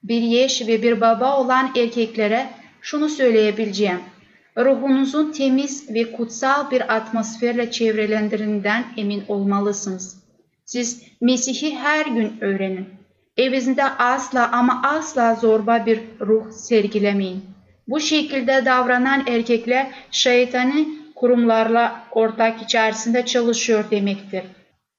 Bir 0.02 0.22
yeş 0.22 0.66
ve 0.66 0.82
bir 0.82 1.00
baba 1.00 1.38
olan 1.40 1.70
erkeklere 1.76 2.46
şunu 2.80 3.08
söyleyebileceğim. 3.08 4.00
Ruhunuzun 4.58 5.32
temiz 5.32 5.94
ve 5.94 6.12
kutsal 6.12 6.70
bir 6.70 6.96
atmosferle 6.96 7.70
çevrelendirildiğinden 7.70 8.84
emin 8.96 9.24
olmalısınız. 9.28 10.18
Siz 10.64 11.02
Mesih'i 11.20 11.76
her 11.76 12.06
gün 12.06 12.40
öğrenin. 12.40 12.88
Evinizde 13.36 13.84
asla 13.84 14.52
ama 14.52 14.80
asla 14.84 15.34
zorba 15.34 15.86
bir 15.86 16.00
ruh 16.20 16.50
sergilemeyin. 16.50 17.44
Bu 17.88 18.00
şekilde 18.00 18.64
davranan 18.64 19.24
erkekler 19.26 19.86
şeytanı 20.10 20.86
kurumlarla 21.14 22.02
ortak 22.10 22.62
içerisinde 22.62 23.26
çalışıyor 23.26 23.84
demektir. 23.90 24.42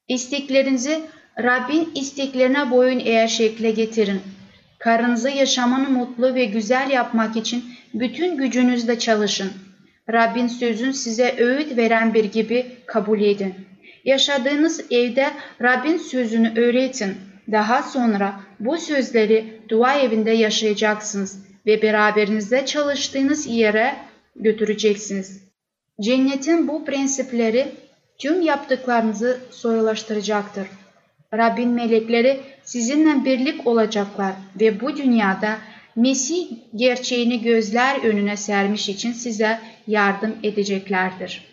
İsteklerinizi 0.08 1.02
Rabbin 1.44 1.92
isteklerine 1.96 2.72
boyun 2.72 3.00
eğer 3.00 3.28
şekle 3.28 3.72
getirin. 3.72 4.22
Karınızı 4.80 5.30
yaşamını 5.30 5.90
mutlu 5.90 6.36
ve 6.36 6.46
güzel 6.46 6.90
yapmak 6.90 7.36
için 7.36 7.66
bütün 7.94 8.38
gücünüzle 8.38 9.00
çalışın. 9.00 9.52
Rabbin 10.12 10.48
sözün 10.48 10.92
size 10.92 11.36
öğüt 11.38 11.78
veren 11.78 12.14
bir 12.14 12.24
gibi 12.24 12.66
kabul 12.86 13.22
edin. 13.22 13.56
Yaşadığınız 14.06 14.92
evde 14.92 15.28
Rabbin 15.62 15.98
sözünü 15.98 16.60
öğretin. 16.60 17.18
Daha 17.52 17.84
sonra 17.84 18.42
bu 18.60 18.78
sözleri 18.78 19.62
dua 19.70 20.00
evinde 20.00 20.32
yaşayacaksınız 20.32 21.40
ve 21.66 21.82
beraberinizde 21.82 22.66
çalıştığınız 22.66 23.48
yere 23.48 23.96
götüreceksiniz. 24.36 25.44
Cennetin 26.02 26.68
bu 26.68 26.86
prensipleri 26.86 27.68
tüm 28.18 28.42
yaptıklarınızı 28.42 29.40
soyulaştıracaktır. 29.52 30.68
Rabbin 31.34 31.70
melekleri 31.70 32.42
sizinle 32.64 33.26
birlik 33.26 33.68
olacaklar 33.68 34.34
ve 34.60 34.82
bu 34.82 34.98
dünyada 34.98 35.58
Mesih 35.96 36.48
gerçeğini 36.76 37.42
gözler 37.42 38.04
önüne 38.04 38.38
sermiş 38.38 38.90
için 38.90 39.14
size 39.14 39.60
yardım 39.88 40.36
edeceklerdir. 40.44 41.46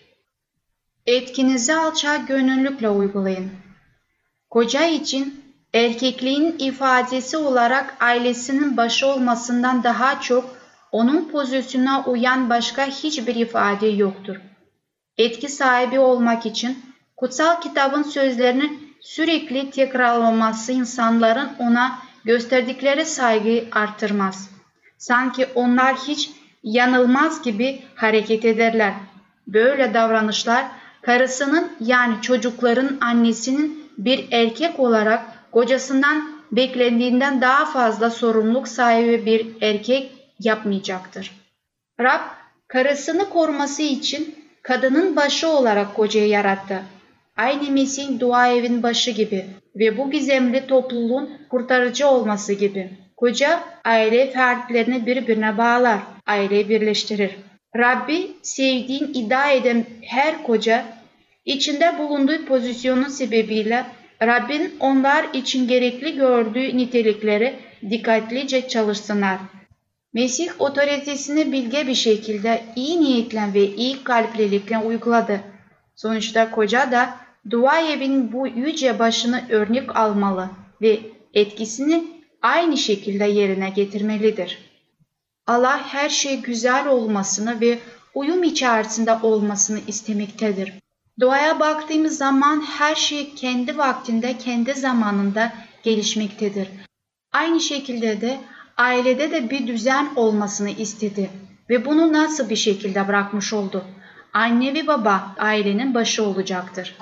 Etkinizi 1.07 1.75
alçak 1.75 2.29
gönüllükle 2.29 2.89
uygulayın. 2.89 3.51
Koca 4.51 4.87
için 4.87 5.45
erkekliğin 5.75 6.55
ifadesi 6.59 7.37
olarak 7.37 7.97
ailesinin 8.01 8.77
başı 8.77 9.07
olmasından 9.07 9.83
daha 9.83 10.21
çok 10.21 10.57
onun 10.93 11.29
pozisyonuna 11.29 12.05
uyan 12.05 12.51
başka 12.51 12.87
hiçbir 12.87 13.35
ifade 13.35 13.87
yoktur. 13.87 14.37
Etki 15.19 15.49
sahibi 15.49 15.99
olmak 15.99 16.47
için 16.47 16.79
kutsal 17.17 17.61
kitabın 17.61 18.03
sözlerini 18.03 18.86
sürekli 19.07 19.71
tekrarlaması 19.71 20.73
insanların 20.73 21.49
ona 21.59 21.99
gösterdikleri 22.25 23.05
saygıyı 23.05 23.69
artırmaz. 23.73 24.51
Sanki 24.99 25.47
onlar 25.55 25.97
hiç 25.97 26.31
yanılmaz 26.63 27.43
gibi 27.43 27.83
hareket 27.95 28.45
ederler. 28.45 28.93
Böyle 29.47 29.95
davranışlar 29.95 30.67
karısının 31.03 31.73
yani 31.81 32.15
çocukların 32.23 32.99
annesinin 33.01 33.91
bir 33.99 34.33
erkek 34.33 34.81
olarak 34.81 35.53
kocasından 35.53 36.31
beklendiğinden 36.53 37.41
daha 37.41 37.65
fazla 37.65 38.11
sorumluluk 38.11 38.69
sahibi 38.69 39.27
bir 39.27 39.63
erkek 39.63 40.13
yapmayacaktır. 40.41 41.31
Rab 42.01 42.21
karısını 42.69 43.29
koruması 43.31 43.83
için 43.83 44.35
kadının 44.63 45.17
başı 45.17 45.49
olarak 45.49 45.95
kocayı 45.95 46.29
yarattı. 46.29 46.83
Aynı 47.37 47.71
Mesih'in 47.71 48.21
dua 48.21 48.49
evin 48.49 48.83
başı 48.83 49.11
gibi 49.11 49.47
ve 49.77 49.99
bu 49.99 50.11
gizemli 50.11 50.67
topluluğun 50.67 51.31
kurtarıcı 51.51 52.09
olması 52.09 52.53
gibi. 52.53 52.91
Koca 53.17 53.61
aile 53.85 54.31
fertlerini 54.31 55.07
birbirine 55.07 55.59
bağlar, 55.59 55.99
aileyi 56.27 56.69
birleştirir. 56.69 57.31
Rabbi 57.77 58.31
sevdiğin 58.43 59.11
iddia 59.15 59.51
eden 59.51 59.85
her 60.03 60.43
koca 60.43 60.85
içinde 61.45 61.99
bulunduğu 61.99 62.45
pozisyonun 62.45 63.09
sebebiyle 63.09 63.85
Rabbin 64.23 64.75
onlar 64.81 65.25
için 65.33 65.69
gerekli 65.69 66.17
gördüğü 66.17 66.77
nitelikleri 66.77 67.55
dikkatlice 67.91 68.69
çalışsınlar. 68.69 69.39
Mesih 70.13 70.49
otoritesini 70.59 71.53
bilge 71.53 71.87
bir 71.87 71.95
şekilde 71.95 72.63
iyi 72.77 73.01
niyetle 73.01 73.55
ve 73.55 73.67
iyi 73.67 74.05
kalplilikle 74.05 74.79
uyguladı. 74.79 75.41
Sonuçta 75.97 76.51
koca 76.51 76.91
da 76.91 77.26
dua 77.51 77.81
evinin 77.81 78.33
bu 78.33 78.47
yüce 78.47 78.99
başını 78.99 79.45
örnek 79.51 79.97
almalı 79.97 80.51
ve 80.83 81.01
etkisini 81.35 82.05
aynı 82.43 82.77
şekilde 82.77 83.25
yerine 83.25 83.71
getirmelidir. 83.71 84.59
Allah 85.47 85.79
her 85.87 86.09
şey 86.09 86.41
güzel 86.41 86.89
olmasını 86.89 87.61
ve 87.61 87.79
uyum 88.15 88.43
içerisinde 88.43 89.13
olmasını 89.23 89.79
istemektedir. 89.87 90.73
Doğaya 91.21 91.61
baktığımız 91.61 92.19
zaman 92.19 92.61
her 92.61 92.95
şey 92.95 93.35
kendi 93.35 93.79
vaktinde, 93.79 94.39
kendi 94.39 94.75
zamanında 94.75 95.53
gelişmektedir. 95.83 96.69
Aynı 97.33 97.61
şekilde 97.61 98.21
de 98.21 98.41
ailede 98.77 99.31
de 99.31 99.51
bir 99.51 99.67
düzen 99.67 100.09
olmasını 100.17 100.71
istedi 100.71 101.31
ve 101.71 101.85
bunu 101.85 102.13
nasıl 102.13 102.51
bir 102.51 102.57
şekilde 102.57 103.09
bırakmış 103.09 103.53
oldu? 103.53 103.85
Anne 104.33 104.75
ve 104.75 104.87
baba 104.87 105.35
ailenin 105.39 105.95
başı 105.95 106.25
olacaktır. 106.25 106.97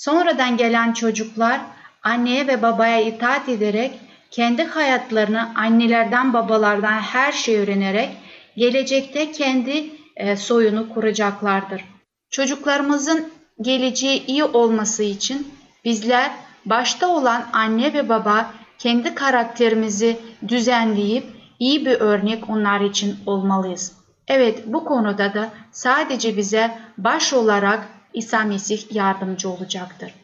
Sonradan 0.00 0.56
gelen 0.56 0.92
çocuklar 0.92 1.60
anneye 2.02 2.46
ve 2.46 2.62
babaya 2.62 3.00
itaat 3.00 3.48
ederek 3.48 4.00
kendi 4.30 4.64
hayatlarını 4.64 5.52
annelerden 5.54 6.32
babalardan 6.32 7.00
her 7.00 7.32
şey 7.32 7.58
öğrenerek 7.58 8.08
gelecekte 8.56 9.32
kendi 9.32 9.90
e, 10.16 10.36
soyunu 10.36 10.88
kuracaklardır. 10.94 11.84
Çocuklarımızın 12.30 13.28
geleceği 13.60 14.26
iyi 14.26 14.44
olması 14.44 15.02
için 15.02 15.48
bizler 15.84 16.30
başta 16.66 17.08
olan 17.08 17.46
anne 17.52 17.92
ve 17.92 18.08
baba 18.08 18.50
kendi 18.78 19.14
karakterimizi 19.14 20.16
düzenleyip 20.48 21.24
iyi 21.58 21.86
bir 21.86 22.00
örnek 22.00 22.50
onlar 22.50 22.80
için 22.80 23.16
olmalıyız. 23.26 23.92
Evet 24.28 24.62
bu 24.66 24.84
konuda 24.84 25.34
da 25.34 25.48
sadece 25.72 26.36
bize 26.36 26.78
baş 26.98 27.32
olarak 27.32 27.99
İsa 28.14 28.44
Mesih 28.44 28.94
yardımcı 28.94 29.50
olacaktır. 29.50 30.14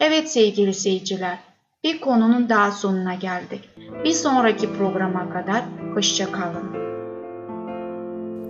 Evet 0.00 0.30
sevgili 0.30 0.74
seyirciler, 0.74 1.38
bir 1.84 2.00
konunun 2.00 2.48
daha 2.48 2.70
sonuna 2.70 3.14
geldik. 3.14 3.68
Bir 4.04 4.12
sonraki 4.12 4.72
programa 4.72 5.30
kadar 5.30 5.62
hoşça 5.94 6.32
kalın. 6.32 6.82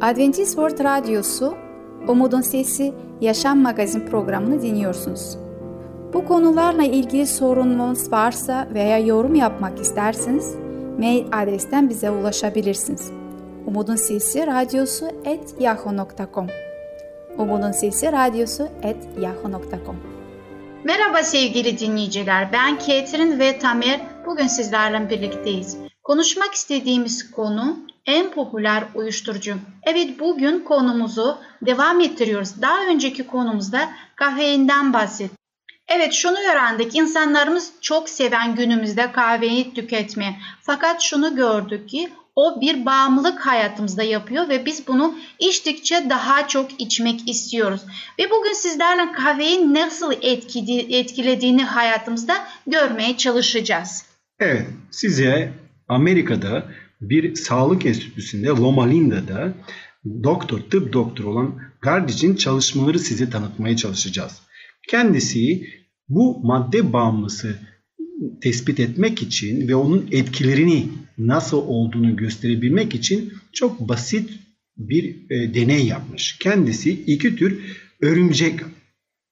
Adventist 0.00 0.50
World 0.54 0.84
Radyosu 0.84 1.54
Umutun 2.08 2.40
Sesi 2.40 2.94
Yaşam 3.20 3.58
Magazin 3.58 4.06
programını 4.06 4.62
dinliyorsunuz. 4.62 5.38
Bu 6.12 6.24
konularla 6.24 6.82
ilgili 6.82 7.26
sorununuz 7.26 8.12
varsa 8.12 8.68
veya 8.74 8.98
yorum 8.98 9.34
yapmak 9.34 9.80
isterseniz 9.80 10.54
mail 10.98 11.26
adresten 11.32 11.88
bize 11.88 12.10
ulaşabilirsiniz. 12.10 13.10
Umutun 13.66 13.96
Sesi 13.96 14.46
Radyosu 14.46 15.06
et 15.24 15.54
yahoo.com 15.60 16.46
Umutun 17.38 17.72
Sesi 17.72 18.12
Radyosu 18.12 18.68
et 18.82 18.96
yahoo.com 19.20 19.96
Merhaba 20.84 21.22
sevgili 21.22 21.78
dinleyiciler. 21.78 22.52
Ben 22.52 22.78
Ketrin 22.78 23.38
ve 23.38 23.58
Tamer. 23.58 24.00
Bugün 24.26 24.46
sizlerle 24.46 25.10
birlikteyiz. 25.10 25.76
Konuşmak 26.02 26.54
istediğimiz 26.54 27.30
konu 27.30 27.76
en 28.06 28.30
popüler 28.30 28.84
uyuşturucu. 28.94 29.54
Evet 29.82 30.20
bugün 30.20 30.60
konumuzu 30.60 31.38
devam 31.62 32.00
ettiriyoruz. 32.00 32.62
Daha 32.62 32.86
önceki 32.86 33.26
konumuzda 33.26 33.88
kafeinden 34.16 34.92
bahsettik. 34.92 35.38
Evet 35.88 36.12
şunu 36.12 36.36
öğrendik. 36.52 36.94
İnsanlarımız 36.94 37.72
çok 37.80 38.08
seven 38.08 38.54
günümüzde 38.54 39.12
kahveyi 39.12 39.74
tüketmeye. 39.74 40.36
Fakat 40.60 41.00
şunu 41.02 41.36
gördük 41.36 41.88
ki 41.88 42.12
o 42.36 42.60
bir 42.60 42.86
bağımlılık 42.86 43.46
hayatımızda 43.46 44.02
yapıyor 44.02 44.48
ve 44.48 44.66
biz 44.66 44.88
bunu 44.88 45.14
içtikçe 45.38 46.06
daha 46.10 46.48
çok 46.48 46.80
içmek 46.80 47.28
istiyoruz. 47.28 47.80
Ve 48.18 48.30
bugün 48.30 48.52
sizlerle 48.52 49.12
kahveyi 49.12 49.74
nasıl 49.74 50.12
etkilediğini 50.90 51.64
hayatımızda 51.64 52.34
görmeye 52.66 53.16
çalışacağız. 53.16 54.04
Evet, 54.40 54.66
size 54.90 55.52
Amerika'da 55.88 56.64
bir 57.00 57.34
sağlık 57.34 57.86
enstitüsünde 57.86 58.46
Loma 58.46 58.86
Linda'da 58.86 59.54
doktor, 60.22 60.58
tıp 60.58 60.92
doktor 60.92 61.24
olan 61.24 61.60
Gardic'in 61.80 62.36
çalışmaları 62.36 62.98
size 62.98 63.30
tanıtmaya 63.30 63.76
çalışacağız. 63.76 64.42
Kendisi 64.88 65.66
bu 66.08 66.40
madde 66.42 66.92
bağımlısı 66.92 67.58
tespit 68.42 68.80
etmek 68.80 69.22
için 69.22 69.68
ve 69.68 69.74
onun 69.74 70.08
etkilerini 70.10 70.88
nasıl 71.26 71.56
olduğunu 71.56 72.16
gösterebilmek 72.16 72.94
için 72.94 73.32
çok 73.52 73.80
basit 73.80 74.30
bir 74.76 75.30
e, 75.30 75.54
deney 75.54 75.86
yapmış. 75.86 76.38
Kendisi 76.38 76.90
iki 76.90 77.36
tür 77.36 77.60
örümcek 78.00 78.60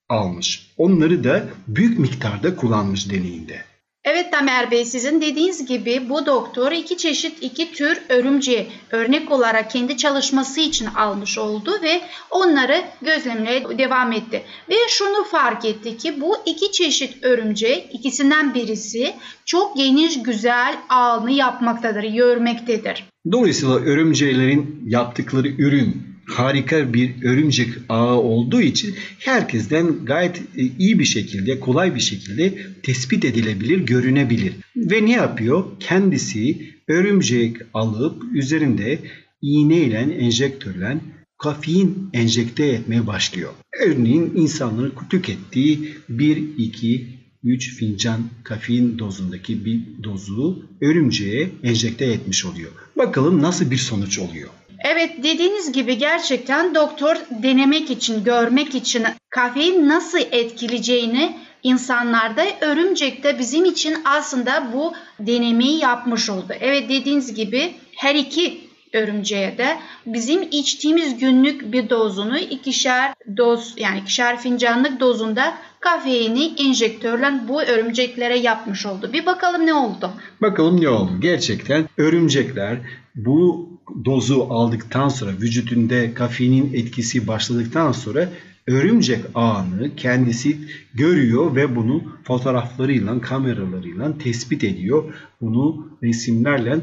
almış. 0.09 0.71
Onları 0.77 1.23
da 1.23 1.49
büyük 1.67 1.99
miktarda 1.99 2.55
kullanmış 2.55 3.11
deneyinde. 3.11 3.70
Evet 4.05 4.31
Tamer 4.31 4.71
Bey 4.71 4.85
sizin 4.85 5.21
dediğiniz 5.21 5.65
gibi 5.65 6.09
bu 6.09 6.25
doktor 6.25 6.71
iki 6.71 6.97
çeşit 6.97 7.43
iki 7.43 7.71
tür 7.71 8.01
örümceği 8.09 8.67
örnek 8.91 9.31
olarak 9.31 9.71
kendi 9.71 9.97
çalışması 9.97 10.59
için 10.61 10.85
almış 10.85 11.37
oldu 11.37 11.71
ve 11.83 12.01
onları 12.31 12.83
gözlemlemeye 13.01 13.77
devam 13.77 14.11
etti. 14.11 14.43
Ve 14.69 14.75
şunu 14.89 15.23
fark 15.23 15.65
etti 15.65 15.97
ki 15.97 16.21
bu 16.21 16.35
iki 16.45 16.71
çeşit 16.71 17.23
örümcek 17.23 17.89
ikisinden 17.93 18.53
birisi 18.53 19.13
çok 19.45 19.77
geniş 19.77 20.23
güzel 20.23 20.77
ağını 20.89 21.31
yapmaktadır, 21.31 22.03
yörmektedir. 22.03 23.05
Dolayısıyla 23.31 23.75
örümceklerin 23.75 24.83
yaptıkları 24.87 25.47
ürün 25.47 26.10
harika 26.31 26.93
bir 26.93 27.23
örümcek 27.23 27.69
ağı 27.89 28.15
olduğu 28.15 28.61
için 28.61 28.95
herkesten 29.19 30.05
gayet 30.05 30.37
e, 30.37 30.63
iyi 30.79 30.99
bir 30.99 31.05
şekilde, 31.05 31.59
kolay 31.59 31.95
bir 31.95 31.99
şekilde 31.99 32.53
tespit 32.83 33.25
edilebilir, 33.25 33.79
görünebilir. 33.79 34.53
Ve 34.75 35.05
ne 35.05 35.11
yapıyor? 35.11 35.65
Kendisi 35.79 36.71
örümcek 36.87 37.57
alıp 37.73 38.23
üzerinde 38.33 38.99
iğneyle, 39.41 39.97
enjektörle 39.97 40.97
kafein 41.37 42.09
enjekte 42.13 42.65
etmeye 42.65 43.07
başlıyor. 43.07 43.51
Örneğin 43.85 44.31
insanların 44.35 44.93
tükettiği 45.09 45.93
1, 46.09 46.37
2, 46.57 47.07
3 47.43 47.75
fincan 47.75 48.21
kafein 48.43 48.99
dozundaki 48.99 49.65
bir 49.65 49.79
dozu 50.03 50.69
örümceğe 50.81 51.49
enjekte 51.63 52.05
etmiş 52.05 52.45
oluyor. 52.45 52.71
Bakalım 52.97 53.41
nasıl 53.41 53.71
bir 53.71 53.77
sonuç 53.77 54.19
oluyor. 54.19 54.49
Evet 54.83 55.23
dediğiniz 55.23 55.71
gibi 55.71 55.97
gerçekten 55.97 56.75
doktor 56.75 57.15
denemek 57.29 57.89
için, 57.89 58.23
görmek 58.23 58.75
için 58.75 59.03
kafein 59.29 59.89
nasıl 59.89 60.19
etkileyeceğini 60.31 61.37
insanlarda 61.63 62.43
örümcekte 62.61 63.39
bizim 63.39 63.65
için 63.65 63.97
aslında 64.05 64.73
bu 64.73 64.93
denemeyi 65.19 65.79
yapmış 65.79 66.29
oldu. 66.29 66.53
Evet 66.59 66.89
dediğiniz 66.89 67.33
gibi 67.33 67.73
her 67.95 68.15
iki 68.15 68.61
örümceğe 68.93 69.57
de 69.57 69.77
bizim 70.05 70.41
içtiğimiz 70.51 71.17
günlük 71.17 71.71
bir 71.73 71.89
dozunu 71.89 72.39
ikişer 72.39 73.13
doz 73.37 73.73
yani 73.77 73.99
ikişer 73.99 74.39
fincanlık 74.39 74.99
dozunda 74.99 75.53
kafeini 75.79 76.53
enjektörle 76.57 77.47
bu 77.47 77.61
örümceklere 77.61 78.37
yapmış 78.37 78.85
oldu. 78.85 79.09
Bir 79.13 79.25
bakalım 79.25 79.65
ne 79.65 79.73
oldu? 79.73 80.11
Bakalım 80.41 80.81
ne 80.81 80.89
oldu? 80.89 81.11
Gerçekten 81.19 81.89
örümcekler 81.97 82.77
bu 83.15 83.69
dozu 84.05 84.47
aldıktan 84.49 85.09
sonra 85.09 85.31
vücudunda 85.31 86.13
kafeinin 86.13 86.73
etkisi 86.73 87.27
başladıktan 87.27 87.91
sonra 87.91 88.29
örümcek 88.67 89.25
ağını 89.35 89.95
kendisi 89.95 90.57
görüyor 90.93 91.55
ve 91.55 91.75
bunu 91.75 92.03
fotoğraflarıyla, 92.23 93.21
kameralarıyla 93.21 94.17
tespit 94.17 94.63
ediyor. 94.63 95.03
Bunu 95.41 95.87
resimlerle 96.03 96.79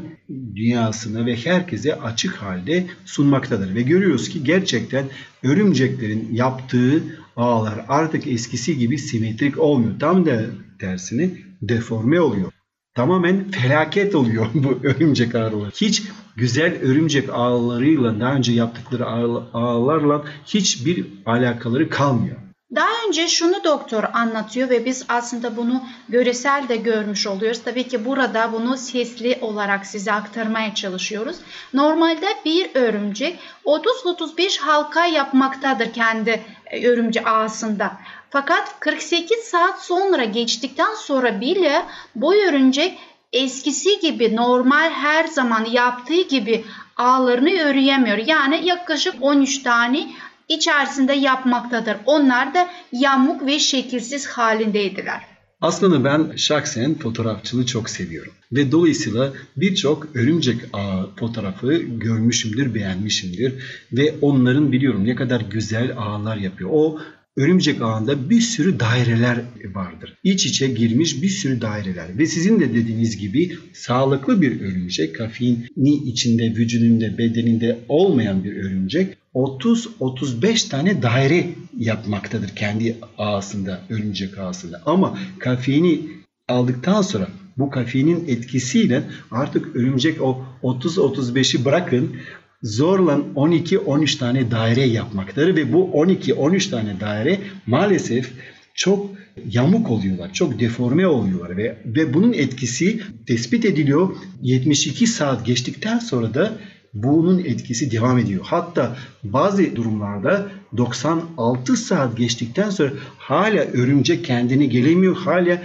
dünyasına 0.55 1.25
ve 1.25 1.35
herkese 1.35 1.95
açık 1.95 2.35
halde 2.35 2.85
sunmaktadır. 3.05 3.75
Ve 3.75 3.81
görüyoruz 3.81 4.29
ki 4.29 4.43
gerçekten 4.43 5.05
örümceklerin 5.43 6.29
yaptığı 6.33 7.03
ağlar 7.35 7.85
artık 7.87 8.27
eskisi 8.27 8.77
gibi 8.77 8.97
simetrik 8.97 9.59
olmuyor. 9.59 9.99
Tam 9.99 10.25
da 10.25 10.45
tersine 10.79 11.29
deforme 11.61 12.21
oluyor. 12.21 12.51
Tamamen 12.95 13.51
felaket 13.51 14.15
oluyor 14.15 14.47
bu 14.53 14.79
örümcek 14.83 15.35
ağları. 15.35 15.71
Hiç 15.75 16.03
güzel 16.35 16.81
örümcek 16.81 17.29
ağlarıyla 17.29 18.19
daha 18.19 18.33
önce 18.33 18.51
yaptıkları 18.51 19.05
ağlarla 19.53 20.23
hiçbir 20.45 21.05
alakaları 21.25 21.89
kalmıyor. 21.89 22.35
Daha 22.75 22.89
önce 23.07 23.27
şunu 23.27 23.63
doktor 23.63 24.03
anlatıyor 24.13 24.69
ve 24.69 24.85
biz 24.85 25.05
aslında 25.07 25.57
bunu 25.57 25.83
göresel 26.09 26.69
de 26.69 26.75
görmüş 26.75 27.27
oluyoruz. 27.27 27.61
Tabii 27.65 27.87
ki 27.87 28.05
burada 28.05 28.53
bunu 28.53 28.77
sesli 28.77 29.37
olarak 29.41 29.85
size 29.85 30.11
aktarmaya 30.11 30.75
çalışıyoruz. 30.75 31.37
Normalde 31.73 32.27
bir 32.45 32.69
örümcek 32.73 33.39
30-35 33.65 34.59
halka 34.59 35.05
yapmaktadır 35.05 35.93
kendi 35.93 36.41
e, 36.65 36.87
örümcek 36.87 37.27
ağasında. 37.27 37.97
Fakat 38.29 38.79
48 38.79 39.37
saat 39.37 39.81
sonra 39.83 40.23
geçtikten 40.23 40.95
sonra 40.95 41.41
bile 41.41 41.85
bu 42.15 42.35
örümcek 42.35 42.97
eskisi 43.33 43.99
gibi 43.99 44.35
normal 44.35 44.89
her 44.89 45.27
zaman 45.27 45.65
yaptığı 45.65 46.21
gibi 46.21 46.65
ağlarını 46.97 47.49
örüyemiyor. 47.49 48.17
Yani 48.17 48.67
yaklaşık 48.67 49.15
13 49.21 49.63
tane 49.63 50.07
içerisinde 50.47 51.13
yapmaktadır. 51.13 51.97
Onlar 52.05 52.53
da 52.53 52.69
yamuk 52.91 53.45
ve 53.45 53.59
şekilsiz 53.59 54.27
halindeydiler. 54.27 55.21
Aslında 55.61 56.03
ben 56.03 56.35
şahsen 56.35 56.95
fotoğrafçılığı 56.95 57.65
çok 57.65 57.89
seviyorum. 57.89 58.33
Ve 58.51 58.71
dolayısıyla 58.71 59.33
birçok 59.57 60.15
örümcek 60.15 60.61
ağı 60.73 61.09
fotoğrafı 61.15 61.73
görmüşümdür, 61.77 62.73
beğenmişimdir. 62.75 63.53
Ve 63.91 64.15
onların 64.21 64.71
biliyorum 64.71 65.05
ne 65.05 65.15
kadar 65.15 65.41
güzel 65.41 65.97
ağlar 65.97 66.37
yapıyor. 66.37 66.69
O 66.73 66.99
örümcek 67.39 67.81
ağında 67.81 68.29
bir 68.29 68.41
sürü 68.41 68.79
daireler 68.79 69.41
vardır. 69.73 70.17
İç 70.23 70.45
içe 70.45 70.67
girmiş 70.67 71.21
bir 71.21 71.29
sürü 71.29 71.61
daireler 71.61 72.17
ve 72.17 72.25
sizin 72.25 72.59
de 72.59 72.73
dediğiniz 72.73 73.17
gibi 73.17 73.57
sağlıklı 73.73 74.41
bir 74.41 74.61
örümcek, 74.61 75.15
kafeini 75.15 75.93
içinde, 76.05 76.43
vücudunda, 76.43 77.17
bedeninde 77.17 77.79
olmayan 77.87 78.43
bir 78.43 78.55
örümcek 78.55 79.17
30-35 79.35 80.69
tane 80.69 81.01
daire 81.01 81.49
yapmaktadır 81.77 82.49
kendi 82.49 82.95
ağasında, 83.17 83.81
örümcek 83.89 84.37
ağasında. 84.37 84.81
Ama 84.85 85.19
kafeini 85.39 86.01
aldıktan 86.47 87.01
sonra 87.01 87.27
bu 87.57 87.69
kafeinin 87.69 88.27
etkisiyle 88.27 89.03
artık 89.31 89.75
örümcek 89.75 90.21
o 90.21 90.45
30-35'i 90.63 91.65
bırakın 91.65 92.15
zorla 92.63 93.21
12-13 93.35 94.17
tane 94.17 94.51
daire 94.51 94.81
yapmaktadır 94.81 95.55
ve 95.55 95.73
bu 95.73 95.89
12-13 95.93 96.69
tane 96.69 96.99
daire 96.99 97.39
maalesef 97.65 98.31
çok 98.73 99.09
yamuk 99.51 99.91
oluyorlar, 99.91 100.33
çok 100.33 100.59
deforme 100.59 101.07
oluyorlar 101.07 101.57
ve 101.57 101.77
ve 101.85 102.13
bunun 102.13 102.33
etkisi 102.33 103.01
tespit 103.27 103.65
ediliyor. 103.65 104.09
72 104.41 105.07
saat 105.07 105.45
geçtikten 105.45 105.99
sonra 105.99 106.33
da 106.33 106.57
bunun 106.93 107.39
etkisi 107.39 107.91
devam 107.91 108.17
ediyor. 108.17 108.41
Hatta 108.43 108.97
bazı 109.23 109.75
durumlarda 109.75 110.47
96 110.77 111.77
saat 111.77 112.17
geçtikten 112.17 112.69
sonra 112.69 112.91
hala 113.17 113.59
örümcek 113.59 114.25
kendini 114.25 114.69
gelemiyor. 114.69 115.15
Hala 115.15 115.61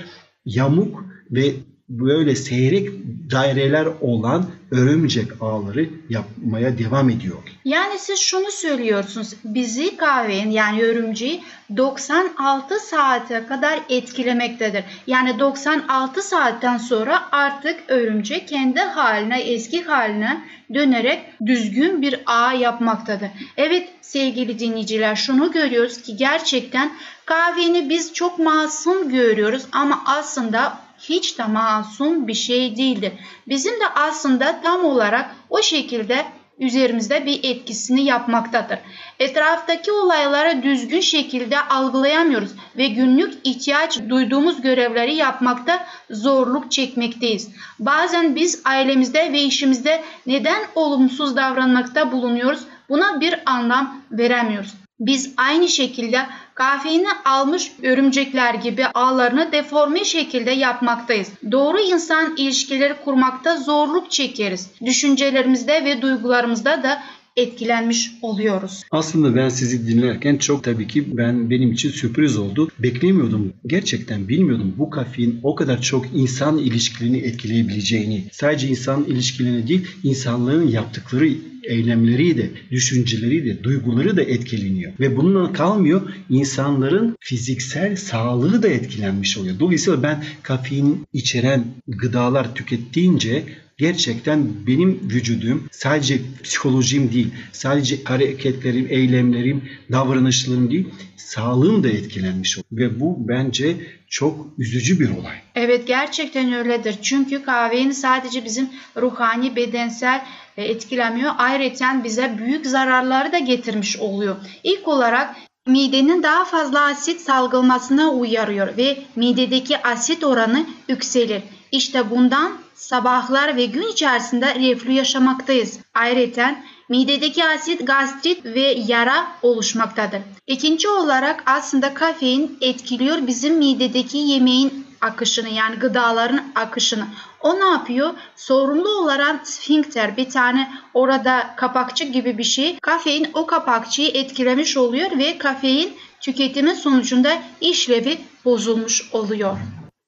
yamuk 0.46 1.04
ve 1.30 1.52
böyle 1.88 2.34
seyrek 2.34 2.90
daireler 3.30 3.88
olan 4.00 4.46
örümcek 4.74 5.28
ağları 5.40 5.88
yapmaya 6.08 6.78
devam 6.78 7.10
ediyor. 7.10 7.38
Yani 7.64 7.98
siz 7.98 8.18
şunu 8.18 8.50
söylüyorsunuz. 8.50 9.34
Bizi 9.44 9.96
kahvenin 9.96 10.50
yani 10.50 10.82
örümceği 10.82 11.42
96 11.76 12.78
saate 12.78 13.46
kadar 13.46 13.80
etkilemektedir. 13.88 14.84
Yani 15.06 15.38
96 15.38 16.22
saatten 16.22 16.78
sonra 16.78 17.22
artık 17.32 17.76
örümcek 17.88 18.48
kendi 18.48 18.80
haline, 18.80 19.40
eski 19.40 19.82
haline 19.82 20.44
dönerek 20.74 21.20
düzgün 21.46 22.02
bir 22.02 22.20
ağ 22.26 22.52
yapmaktadır. 22.52 23.28
Evet 23.56 23.88
sevgili 24.00 24.58
dinleyiciler 24.58 25.16
şunu 25.16 25.52
görüyoruz 25.52 26.02
ki 26.02 26.16
gerçekten 26.16 26.92
kahveni 27.24 27.88
biz 27.88 28.12
çok 28.12 28.38
masum 28.38 29.08
görüyoruz 29.08 29.66
ama 29.72 30.02
aslında 30.06 30.83
hiç 31.08 31.38
de 31.38 31.44
masum 31.44 32.28
bir 32.28 32.34
şey 32.34 32.76
değildir. 32.76 33.12
Bizim 33.48 33.72
de 33.72 33.88
aslında 33.94 34.60
tam 34.60 34.84
olarak 34.84 35.36
o 35.50 35.62
şekilde 35.62 36.24
üzerimizde 36.58 37.26
bir 37.26 37.40
etkisini 37.44 38.04
yapmaktadır. 38.04 38.78
Etraftaki 39.18 39.92
olayları 39.92 40.62
düzgün 40.62 41.00
şekilde 41.00 41.60
algılayamıyoruz 41.60 42.50
ve 42.76 42.86
günlük 42.86 43.34
ihtiyaç 43.44 44.00
duyduğumuz 44.08 44.62
görevleri 44.62 45.14
yapmakta 45.14 45.86
zorluk 46.10 46.72
çekmekteyiz. 46.72 47.48
Bazen 47.78 48.36
biz 48.36 48.62
ailemizde 48.64 49.32
ve 49.32 49.42
işimizde 49.42 50.02
neden 50.26 50.62
olumsuz 50.74 51.36
davranmakta 51.36 52.12
bulunuyoruz 52.12 52.60
buna 52.88 53.20
bir 53.20 53.40
anlam 53.46 54.02
veremiyoruz. 54.10 54.83
Biz 55.00 55.34
aynı 55.36 55.68
şekilde 55.68 56.26
kafeini 56.54 57.08
almış 57.24 57.72
örümcekler 57.82 58.54
gibi 58.54 58.86
ağlarını 58.86 59.52
deforme 59.52 60.04
şekilde 60.04 60.50
yapmaktayız. 60.50 61.28
Doğru 61.52 61.80
insan 61.80 62.36
ilişkileri 62.36 62.94
kurmakta 63.04 63.56
zorluk 63.56 64.10
çekeriz. 64.10 64.70
Düşüncelerimizde 64.84 65.84
ve 65.84 66.02
duygularımızda 66.02 66.82
da 66.82 67.02
etkilenmiş 67.36 68.10
oluyoruz. 68.22 68.82
Aslında 68.90 69.36
ben 69.36 69.48
sizi 69.48 69.86
dinlerken 69.86 70.36
çok 70.36 70.64
tabii 70.64 70.86
ki 70.86 71.16
ben 71.16 71.50
benim 71.50 71.72
için 71.72 71.90
sürpriz 71.90 72.36
oldu. 72.36 72.68
Beklemiyordum. 72.78 73.52
Gerçekten 73.66 74.28
bilmiyordum 74.28 74.74
bu 74.78 74.90
kafein 74.90 75.40
o 75.42 75.54
kadar 75.54 75.80
çok 75.82 76.06
insan 76.14 76.58
ilişkilerini 76.58 77.18
etkileyebileceğini. 77.18 78.24
Sadece 78.32 78.68
insan 78.68 79.04
ilişkilerini 79.04 79.68
değil, 79.68 79.86
insanların 80.02 80.68
yaptıkları 80.68 81.28
eylemleri 81.64 82.36
de, 82.36 82.50
düşünceleri 82.70 83.44
de, 83.44 83.64
duyguları 83.64 84.16
da 84.16 84.22
etkileniyor. 84.22 84.92
Ve 85.00 85.16
bununla 85.16 85.52
kalmıyor, 85.52 86.02
insanların 86.30 87.16
fiziksel 87.20 87.96
sağlığı 87.96 88.62
da 88.62 88.68
etkilenmiş 88.68 89.38
oluyor. 89.38 89.58
Dolayısıyla 89.60 90.02
ben 90.02 90.24
kafein 90.42 91.06
içeren 91.12 91.64
gıdalar 91.88 92.54
tükettiğince 92.54 93.44
gerçekten 93.78 94.66
benim 94.66 95.00
vücudum 95.10 95.68
sadece 95.72 96.20
psikolojim 96.42 97.12
değil, 97.12 97.34
sadece 97.52 98.04
hareketlerim, 98.04 98.86
eylemlerim, 98.90 99.68
davranışlarım 99.92 100.70
değil, 100.70 100.88
sağlığım 101.16 101.84
da 101.84 101.88
etkilenmiş 101.88 102.58
oluyor. 102.58 102.90
Ve 102.90 103.00
bu 103.00 103.28
bence 103.28 103.76
çok 104.08 104.46
üzücü 104.58 105.00
bir 105.00 105.10
olay. 105.10 105.36
Evet 105.54 105.86
gerçekten 105.86 106.52
öyledir. 106.52 106.96
Çünkü 107.02 107.42
kahvenin 107.42 107.90
sadece 107.90 108.44
bizim 108.44 108.68
ruhani, 108.96 109.56
bedensel 109.56 110.24
e, 110.56 110.64
etkilemiyor. 110.64 111.32
Ayrıca 111.38 112.00
bize 112.04 112.38
büyük 112.38 112.66
zararları 112.66 113.32
da 113.32 113.38
getirmiş 113.38 113.96
oluyor. 113.96 114.36
İlk 114.64 114.88
olarak 114.88 115.36
midenin 115.66 116.22
daha 116.22 116.44
fazla 116.44 116.80
asit 116.80 117.20
salgılamasına 117.20 118.10
uyarıyor 118.10 118.76
ve 118.76 118.98
midedeki 119.16 119.82
asit 119.82 120.24
oranı 120.24 120.66
yükselir. 120.88 121.42
İşte 121.74 122.10
bundan 122.10 122.52
sabahlar 122.74 123.56
ve 123.56 123.66
gün 123.66 123.92
içerisinde 123.92 124.54
reflü 124.54 124.92
yaşamaktayız. 124.92 125.78
Ayrıca 125.94 126.56
midedeki 126.88 127.44
asit 127.44 127.86
gastrit 127.86 128.44
ve 128.44 128.74
yara 128.86 129.26
oluşmaktadır. 129.42 130.20
İkinci 130.46 130.88
olarak 130.88 131.42
aslında 131.46 131.94
kafein 131.94 132.58
etkiliyor 132.60 133.26
bizim 133.26 133.58
midedeki 133.58 134.18
yemeğin 134.18 134.86
akışını 135.00 135.48
yani 135.48 135.76
gıdaların 135.76 136.42
akışını. 136.54 137.06
O 137.40 137.60
ne 137.60 137.64
yapıyor? 137.64 138.10
Sorumlu 138.36 138.88
olarak 138.88 139.48
sfinkter 139.48 140.16
bir 140.16 140.30
tane 140.30 140.72
orada 140.94 141.54
kapakçı 141.56 142.04
gibi 142.04 142.38
bir 142.38 142.44
şey. 142.44 142.78
Kafein 142.78 143.28
o 143.34 143.46
kapakçıyı 143.46 144.08
etkilemiş 144.08 144.76
oluyor 144.76 145.18
ve 145.18 145.38
kafein 145.38 145.92
tüketimi 146.20 146.76
sonucunda 146.76 147.42
işlevi 147.60 148.18
bozulmuş 148.44 149.08
oluyor. 149.12 149.56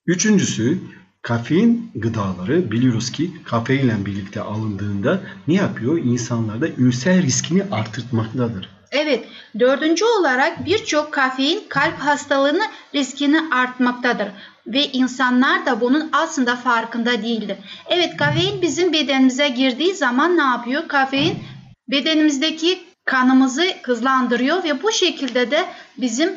Üçüncüsü 0.07 0.96
Kafein 1.27 1.91
gıdaları 1.95 2.71
biliyoruz 2.71 3.13
ki 3.13 3.31
kafeinle 3.45 4.07
birlikte 4.07 4.41
alındığında 4.41 5.21
ne 5.49 5.55
yapıyor? 5.55 5.99
İnsanlarda 5.99 6.69
ülser 6.69 7.23
riskini 7.23 7.63
artırtmaktadır. 7.71 8.69
Evet, 8.91 9.25
dördüncü 9.59 10.05
olarak 10.05 10.67
birçok 10.67 11.13
kafein 11.13 11.61
kalp 11.69 11.99
hastalığını 11.99 12.63
riskini 12.95 13.41
artmaktadır 13.51 14.29
ve 14.67 14.85
insanlar 14.93 15.67
da 15.67 15.81
bunun 15.81 16.09
aslında 16.13 16.57
farkında 16.57 17.23
değildir. 17.23 17.57
Evet, 17.87 18.17
kafein 18.17 18.63
bizim 18.63 18.93
bedenimize 18.93 19.49
girdiği 19.49 19.95
zaman 19.95 20.37
ne 20.37 20.43
yapıyor? 20.43 20.89
Kafein 20.89 21.39
bedenimizdeki 21.89 22.79
kanımızı 23.05 23.65
hızlandırıyor 23.83 24.65
ve 24.65 24.83
bu 24.83 24.93
şekilde 24.93 25.51
de 25.51 25.65
bizim 25.97 26.31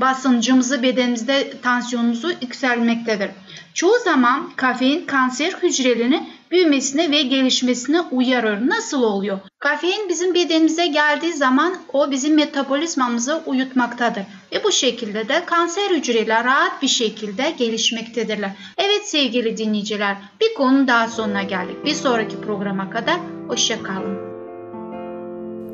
basıncımızı 0.00 0.82
bedenimizde 0.82 1.52
tansiyonumuzu 1.62 2.30
yükselmektedir. 2.42 3.30
Çoğu 3.74 3.98
zaman 4.04 4.50
kafein 4.56 5.06
kanser 5.06 5.52
hücrelerini 5.52 6.28
büyümesine 6.50 7.10
ve 7.10 7.22
gelişmesine 7.22 8.00
uyarır. 8.00 8.68
Nasıl 8.68 9.02
oluyor? 9.02 9.38
Kafein 9.58 10.08
bizim 10.08 10.34
bedenimize 10.34 10.86
geldiği 10.86 11.32
zaman 11.32 11.74
o 11.92 12.10
bizim 12.10 12.34
metabolizmamızı 12.34 13.42
uyutmaktadır. 13.46 14.22
Ve 14.52 14.64
bu 14.64 14.72
şekilde 14.72 15.28
de 15.28 15.44
kanser 15.46 15.90
hücreleri 15.90 16.44
rahat 16.44 16.82
bir 16.82 16.88
şekilde 16.88 17.54
gelişmektedirler. 17.58 18.50
Evet 18.78 19.08
sevgili 19.08 19.56
dinleyiciler 19.56 20.16
bir 20.40 20.54
konu 20.54 20.88
daha 20.88 21.08
sonuna 21.08 21.42
geldik. 21.42 21.84
Bir 21.84 21.94
sonraki 21.94 22.40
programa 22.40 22.90
kadar 22.90 23.16
hoşçakalın. 23.48 24.18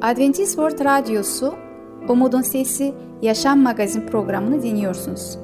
Adventist 0.02 0.50
World 0.50 0.84
Radyosu 0.84 1.69
Umutun 2.08 2.42
Sesi 2.42 2.94
Yaşam 3.22 3.58
Magazin 3.58 4.06
programını 4.06 4.62
dinliyorsunuz. 4.62 5.38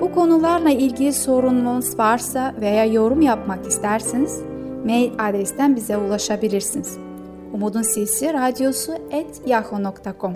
Bu 0.00 0.12
konularla 0.12 0.70
ilgili 0.70 1.12
sorununuz 1.12 1.98
varsa 1.98 2.54
veya 2.60 2.84
yorum 2.84 3.20
yapmak 3.20 3.66
isterseniz 3.66 4.42
mail 4.84 5.12
adresten 5.18 5.76
bize 5.76 5.96
ulaşabilirsiniz. 5.96 6.98
Umutun 7.52 7.82
Sesi 7.82 8.32
Radyosu 8.32 8.92
et 9.10 9.42
yahoo.com 9.46 10.34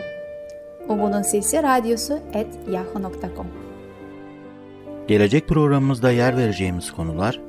Umutun 0.88 1.22
Sesi 1.22 1.62
Radyosu 1.62 2.18
et 2.34 2.48
yahoo.com 2.70 3.46
Gelecek 5.08 5.48
programımızda 5.48 6.10
yer 6.10 6.36
vereceğimiz 6.36 6.92
konular 6.92 7.40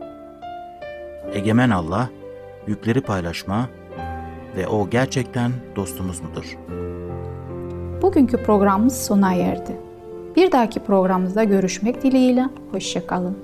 Egemen 1.34 1.70
Allah, 1.70 2.10
yükleri 2.68 3.02
paylaşma 3.02 3.70
ve 4.58 4.68
o 4.68 4.90
gerçekten 4.90 5.52
dostumuz 5.76 6.22
mudur? 6.22 6.58
Bugünkü 8.02 8.38
programımız 8.38 9.06
sona 9.06 9.34
erdi. 9.34 9.78
Bir 10.36 10.52
dahaki 10.52 10.80
programımızda 10.80 11.44
görüşmek 11.44 12.04
dileğiyle, 12.04 12.50
hoşçakalın. 12.72 13.38